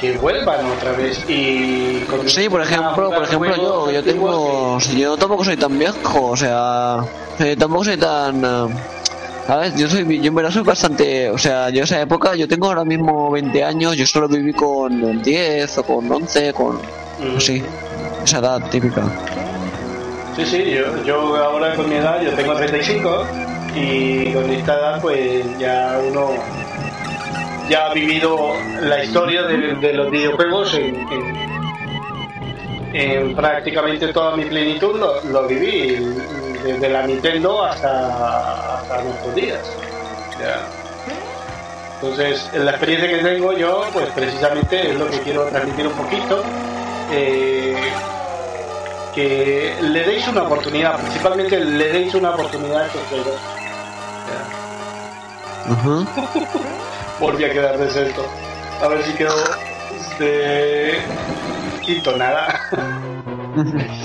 que 0.00 0.18
vuelvan 0.18 0.66
otra 0.66 0.92
vez 0.92 1.18
y 1.28 2.02
Sí, 2.26 2.48
por 2.48 2.60
ejemplo, 2.62 3.10
por 3.10 3.24
ejemplo 3.24 3.56
yo, 3.56 3.90
yo 3.90 4.02
tengo, 4.04 4.78
yo 4.96 5.16
tampoco 5.16 5.44
soy 5.44 5.56
tan 5.56 5.78
viejo, 5.78 6.26
o 6.30 6.36
sea, 6.36 6.98
eh, 7.38 7.56
tampoco 7.58 7.84
soy 7.84 7.96
tan, 7.96 8.44
eh, 8.44 8.74
¿sabes? 9.46 9.74
Yo 9.76 9.88
soy, 9.88 10.20
yo 10.20 10.28
en 10.28 10.34
verdad 10.34 10.50
soy 10.50 10.62
bastante, 10.62 11.30
o 11.30 11.38
sea, 11.38 11.70
yo 11.70 11.84
esa 11.84 12.00
época, 12.00 12.34
yo 12.34 12.46
tengo 12.46 12.66
ahora 12.66 12.84
mismo 12.84 13.30
20 13.30 13.64
años, 13.64 13.96
yo 13.96 14.06
solo 14.06 14.28
viví 14.28 14.52
con 14.52 15.22
10 15.22 15.78
o 15.78 15.82
con 15.84 16.10
11, 16.12 16.52
con, 16.52 16.78
que- 16.80 17.40
sí, 17.40 17.62
esa 18.22 18.38
edad 18.38 18.68
típica. 18.70 19.02
Sí, 20.36 20.44
sí, 20.44 20.70
yo, 20.70 21.02
yo 21.02 21.36
ahora 21.36 21.74
con 21.74 21.88
mi 21.88 21.94
edad, 21.96 22.20
yo 22.22 22.30
tengo 22.34 22.54
35 22.54 23.26
y 23.74 24.32
con 24.34 24.50
esta 24.50 24.74
edad 24.74 25.00
pues 25.00 25.58
ya 25.58 25.98
uno 26.06 26.28
ya 27.70 27.86
ha 27.86 27.94
vivido 27.94 28.52
la 28.82 29.02
historia 29.02 29.42
de, 29.44 29.92
los 29.94 30.10
videojuegos 30.10 30.74
en, 30.74 30.94
en- 31.10 31.46
en 32.94 33.34
prácticamente 33.34 34.12
toda 34.12 34.36
mi 34.36 34.44
plenitud, 34.46 34.98
lo, 34.98 35.22
lo 35.24 35.46
viví 35.46 35.96
desde 36.64 36.88
la 36.88 37.06
Nintendo 37.06 37.62
hasta, 37.64 38.78
hasta 38.78 39.02
nuestros 39.02 39.34
días. 39.34 39.76
Entonces, 42.00 42.50
la 42.54 42.70
experiencia 42.72 43.08
que 43.08 43.18
tengo 43.24 43.52
yo, 43.52 43.88
pues 43.92 44.10
precisamente 44.12 44.90
es 44.90 44.96
lo 44.96 45.08
que 45.10 45.20
quiero 45.20 45.46
transmitir 45.48 45.86
un 45.88 45.94
poquito. 45.94 46.42
Que 49.16 49.74
le 49.80 50.04
deis 50.04 50.28
una 50.28 50.42
oportunidad, 50.44 51.00
principalmente 51.00 51.58
le 51.58 51.88
deis 51.92 52.14
una 52.14 52.30
oportunidad 52.34 52.82
a 52.82 52.86
estos 52.86 53.02
juegos. 53.08 53.40
Ya. 54.28 55.72
Ajá. 55.72 56.06
Volví 57.20 57.44
a 57.44 57.50
quedar 57.50 57.78
desierto. 57.78 58.24
A 58.82 58.88
ver 58.88 59.02
si 59.02 59.12
quedo 59.14 59.34
de 60.20 60.98
quinto 61.82 62.16
nada. 62.16 62.60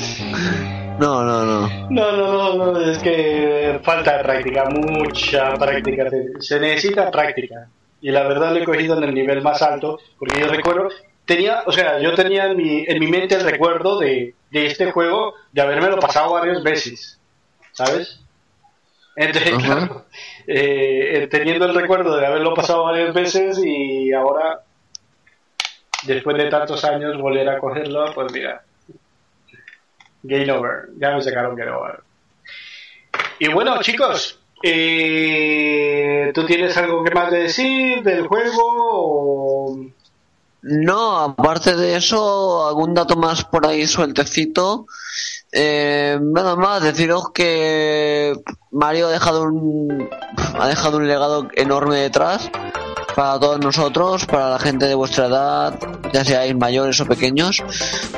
No, 0.99 1.23
no, 1.23 1.43
no. 1.43 1.67
No, 1.89 2.11
no, 2.11 2.53
no, 2.57 2.71
no, 2.73 2.79
es 2.79 2.99
que 2.99 3.79
falta 3.81 4.17
de 4.17 4.23
práctica, 4.23 4.65
mucha 4.69 5.53
práctica. 5.55 6.07
Se- 6.11 6.27
Se 6.39 6.59
necesita 6.59 7.09
práctica. 7.09 7.67
Y 8.01 8.11
la 8.11 8.21
verdad 8.23 8.51
lo 8.53 8.59
he 8.59 8.63
cogido 8.63 8.97
en 8.97 9.05
el 9.05 9.13
nivel 9.15 9.41
más 9.41 9.63
alto, 9.63 9.97
porque 10.19 10.39
yo 10.41 10.47
recuerdo, 10.47 10.89
tenía, 11.35 11.63
o 11.65 11.71
sea, 11.71 11.99
yo 11.99 12.13
tenía 12.13 12.47
en 12.47 12.57
mi, 12.57 12.83
en 12.87 12.99
mi 12.99 13.07
mente 13.07 13.35
el 13.35 13.43
recuerdo 13.43 13.99
de, 13.99 14.35
de 14.49 14.65
este 14.65 14.91
juego, 14.91 15.33
de 15.51 15.61
habérmelo 15.61 15.97
pasado 15.99 16.33
varias 16.33 16.61
veces, 16.63 17.19
¿sabes? 17.71 18.19
Entonces, 19.15 19.53
claro, 19.63 20.05
eh, 20.47 21.27
teniendo 21.31 21.65
el 21.65 21.75
recuerdo 21.75 22.17
de 22.17 22.25
haberlo 22.25 22.53
pasado 22.53 22.83
varias 22.85 23.13
veces 23.13 23.59
y 23.63 24.11
ahora, 24.13 24.61
después 26.03 26.37
de 26.37 26.49
tantos 26.49 26.83
años, 26.83 27.19
volver 27.21 27.47
a 27.49 27.59
cogerlo, 27.59 28.13
pues 28.13 28.31
mira, 28.33 28.63
Game 30.23 30.51
over. 30.51 30.89
Ya 30.97 31.15
me 31.15 31.21
sacaron 31.21 31.55
Game 31.55 31.71
over. 31.71 31.99
Y 33.39 33.47
bueno, 33.49 33.81
chicos, 33.81 34.39
eh, 34.63 36.31
¿tú 36.33 36.45
tienes 36.45 36.75
algo 36.77 37.03
que 37.03 37.11
más 37.11 37.31
de 37.31 37.43
decir 37.43 38.03
del 38.03 38.27
juego? 38.27 38.61
o- 38.63 39.77
No, 40.61 41.17
aparte 41.17 41.75
de 41.75 41.95
eso, 41.95 42.67
algún 42.67 42.93
dato 42.93 43.15
más 43.15 43.43
por 43.43 43.65
ahí 43.65 43.87
sueltecito. 43.87 44.85
Eh, 45.51 46.19
nada 46.21 46.55
más, 46.55 46.83
deciros 46.83 47.31
que 47.31 48.33
Mario 48.71 49.07
ha 49.07 49.11
dejado 49.11 49.43
un 49.43 50.09
ha 50.59 50.67
dejado 50.67 50.97
un 50.97 51.07
legado 51.07 51.47
enorme 51.55 51.97
detrás 51.97 52.49
para 53.15 53.39
todos 53.39 53.59
nosotros, 53.59 54.25
para 54.25 54.49
la 54.51 54.59
gente 54.59 54.85
de 54.87 54.95
vuestra 54.95 55.25
edad, 55.27 55.73
ya 56.13 56.23
seáis 56.23 56.55
mayores 56.55 56.99
o 57.01 57.05
pequeños. 57.05 57.61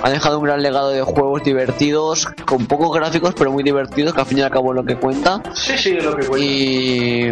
Ha 0.02 0.10
dejado 0.10 0.40
un 0.40 0.46
gran 0.46 0.62
legado 0.62 0.90
de 0.90 1.02
juegos 1.02 1.44
divertidos, 1.44 2.28
con 2.46 2.66
pocos 2.68 2.94
gráficos, 2.96 3.34
pero 3.38 3.52
muy 3.52 3.64
divertidos, 3.64 4.14
que 4.14 4.22
al 4.22 4.28
fin 4.28 4.38
y 4.40 4.42
al 4.42 4.52
cabo 4.52 4.72
es 4.72 4.76
lo 4.78 4.84
que 4.86 4.96
cuenta. 4.96 5.42
Sí, 5.54 5.78
sí, 5.78 5.96
es 5.98 6.04
lo 6.04 6.16
que 6.16 6.26
cuenta. 6.28 6.46
Y 6.46 7.32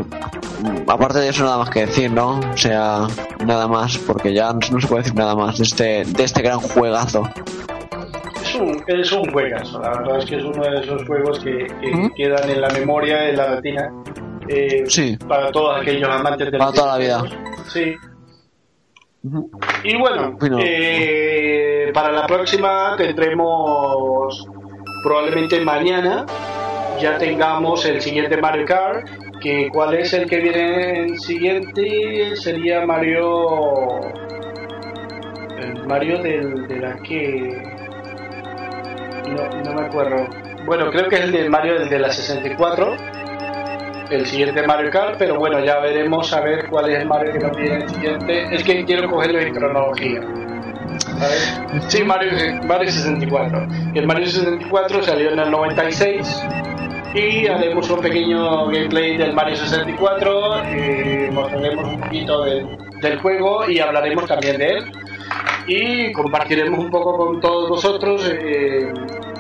mm, 0.64 0.90
aparte 0.90 1.20
de 1.20 1.30
eso 1.30 1.44
nada 1.44 1.58
más 1.58 1.70
que 1.70 1.86
decir, 1.86 2.12
¿no? 2.12 2.40
O 2.40 2.58
sea, 2.58 3.08
nada 3.46 3.68
más, 3.68 3.98
porque 4.00 4.34
ya 4.34 4.54
no 4.54 4.80
se 4.82 4.88
puede 4.88 5.04
decir 5.04 5.16
nada 5.18 5.36
más 5.36 5.58
de 5.58 5.64
este, 5.64 6.04
de 6.06 6.24
este 6.24 6.42
gran 6.42 6.60
juegazo. 6.60 7.24
Es 8.44 8.56
un, 8.56 8.84
es 8.88 9.12
un 9.12 9.32
juegazo, 9.32 9.80
la 9.82 9.90
verdad 9.92 10.18
es 10.20 10.26
que 10.26 10.36
es 10.38 10.44
uno 10.44 10.62
de 10.64 10.80
esos 10.82 11.06
juegos 11.08 11.40
que, 11.40 11.68
que 11.80 11.90
Ujú. 11.92 12.14
quedan 12.16 12.50
en 12.50 12.60
la 12.62 12.70
memoria, 12.70 13.30
en 13.30 13.38
la 13.38 13.46
retina, 13.56 13.90
eh, 14.50 14.84
Sí. 14.88 15.18
para 15.28 15.52
todos 15.52 15.80
aquellos 15.80 16.10
amantes 16.10 16.52
de 16.52 16.58
Para 16.58 16.72
toda 16.74 16.88
la 16.94 16.98
vida. 16.98 17.24
Sí. 17.74 17.96
Y 19.84 19.98
bueno, 19.98 20.32
Bueno. 20.40 20.58
eh, 20.62 21.92
para 21.94 22.12
la 22.12 22.26
próxima 22.26 22.96
tendremos 22.98 24.48
probablemente 25.04 25.62
mañana 25.62 26.26
ya 27.00 27.18
tengamos 27.18 27.86
el 27.86 28.02
siguiente 28.02 28.38
Mario 28.38 28.66
Kart. 28.66 29.08
Que 29.42 29.70
cuál 29.74 29.96
es 29.96 30.14
el 30.14 30.30
que 30.30 30.38
viene 30.38 31.00
el 31.00 31.20
siguiente 31.20 32.36
sería 32.36 32.86
Mario. 32.86 34.00
El 35.58 35.88
Mario 35.88 36.22
del, 36.22 36.68
de 36.68 36.78
la 36.78 36.96
que. 37.02 37.64
No, 39.30 39.62
no 39.64 39.74
me 39.74 39.88
acuerdo. 39.88 40.28
Bueno, 40.68 40.92
creo 40.92 41.10
que 41.10 41.16
es 41.16 41.22
el 41.22 41.32
de 41.32 41.50
Mario 41.50 41.80
del 41.80 41.90
de 41.90 42.00
la 42.00 42.12
64. 42.12 42.96
El 44.12 44.26
siguiente 44.26 44.62
Mario 44.68 44.92
Kart, 44.92 45.16
pero 45.18 45.36
bueno, 45.40 45.64
ya 45.64 45.80
veremos 45.80 46.32
a 46.34 46.42
ver 46.42 46.68
cuál 46.70 46.90
es 46.90 47.00
el 47.00 47.08
Mario 47.08 47.32
que 47.34 47.40
nos 47.40 47.56
viene 47.58 47.76
el 47.78 47.90
siguiente. 47.90 48.56
Es 48.56 48.64
que 48.64 48.84
quiero 48.86 49.10
cogerlo 49.10 49.40
en 49.40 49.54
cronología. 49.54 50.22
¿sabes? 51.18 51.62
Sí, 51.88 52.04
Mario, 52.04 52.32
Mario 52.66 52.92
64. 52.92 53.68
El 53.96 54.06
Mario 54.08 54.26
64 54.28 55.02
salió 55.04 55.32
en 55.32 55.40
el 55.40 55.50
96 55.50 56.44
y 57.14 57.48
haremos 57.48 57.90
un 57.90 58.00
pequeño 58.02 58.68
gameplay 58.68 59.18
del 59.18 59.34
Mario 59.34 59.56
64, 59.56 60.64
eh, 60.66 61.30
mostraremos 61.32 61.86
un 61.86 62.00
poquito 62.02 62.44
de- 62.44 62.66
del 63.02 63.20
juego 63.20 63.70
y 63.70 63.80
hablaremos 63.80 64.26
también 64.28 64.58
de 64.58 64.68
él. 64.68 64.92
y 65.68 66.12
compartiremos 66.14 66.78
un 66.80 66.90
poco 66.90 67.16
con 67.18 67.40
todos 67.40 67.70
vosotros 67.70 68.28
eh, 68.34 68.92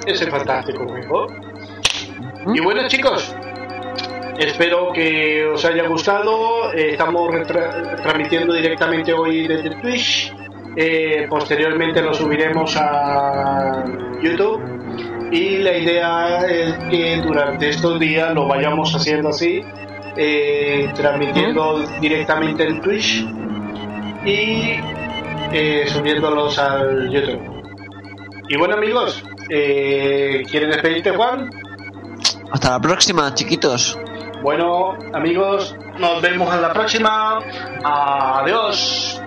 ese 0.05 0.27
fantástico 0.27 0.87
juego. 0.87 1.27
Y 2.53 2.59
bueno 2.61 2.87
chicos, 2.87 3.35
espero 4.45 4.91
que 4.93 5.45
os 5.45 5.63
haya 5.65 5.87
gustado. 5.87 6.71
Eh, 6.73 6.91
estamos 6.91 7.29
transmitiendo 8.01 8.53
directamente 8.53 9.13
hoy 9.13 9.47
desde 9.47 9.69
Twitch. 9.81 10.33
Eh, 10.75 11.27
posteriormente 11.29 12.01
lo 12.01 12.13
subiremos 12.13 12.75
a 12.77 13.83
YouTube. 14.21 15.29
Y 15.31 15.59
la 15.59 15.77
idea 15.77 16.45
es 16.45 16.73
que 16.89 17.21
durante 17.21 17.69
estos 17.69 17.99
días 17.99 18.33
lo 18.33 18.47
vayamos 18.47 18.93
haciendo 18.93 19.29
así, 19.29 19.61
transmitiendo 20.93 21.79
directamente 22.01 22.67
en 22.67 22.81
Twitch 22.81 23.25
y 24.25 24.75
eh, 25.51 25.85
subiéndolos 25.87 26.57
al 26.59 27.09
YouTube. 27.09 27.39
Y 28.47 28.57
bueno 28.57 28.75
amigos, 28.75 29.23
eh, 29.49 30.43
¿quieren 30.49 30.71
despedirte 30.71 31.11
Juan? 31.11 31.49
Hasta 32.51 32.71
la 32.71 32.79
próxima, 32.79 33.33
chiquitos. 33.33 33.97
Bueno 34.41 34.97
amigos, 35.13 35.75
nos 35.99 36.21
vemos 36.21 36.51
en 36.53 36.61
la 36.63 36.73
próxima. 36.73 37.39
Adiós. 37.83 39.20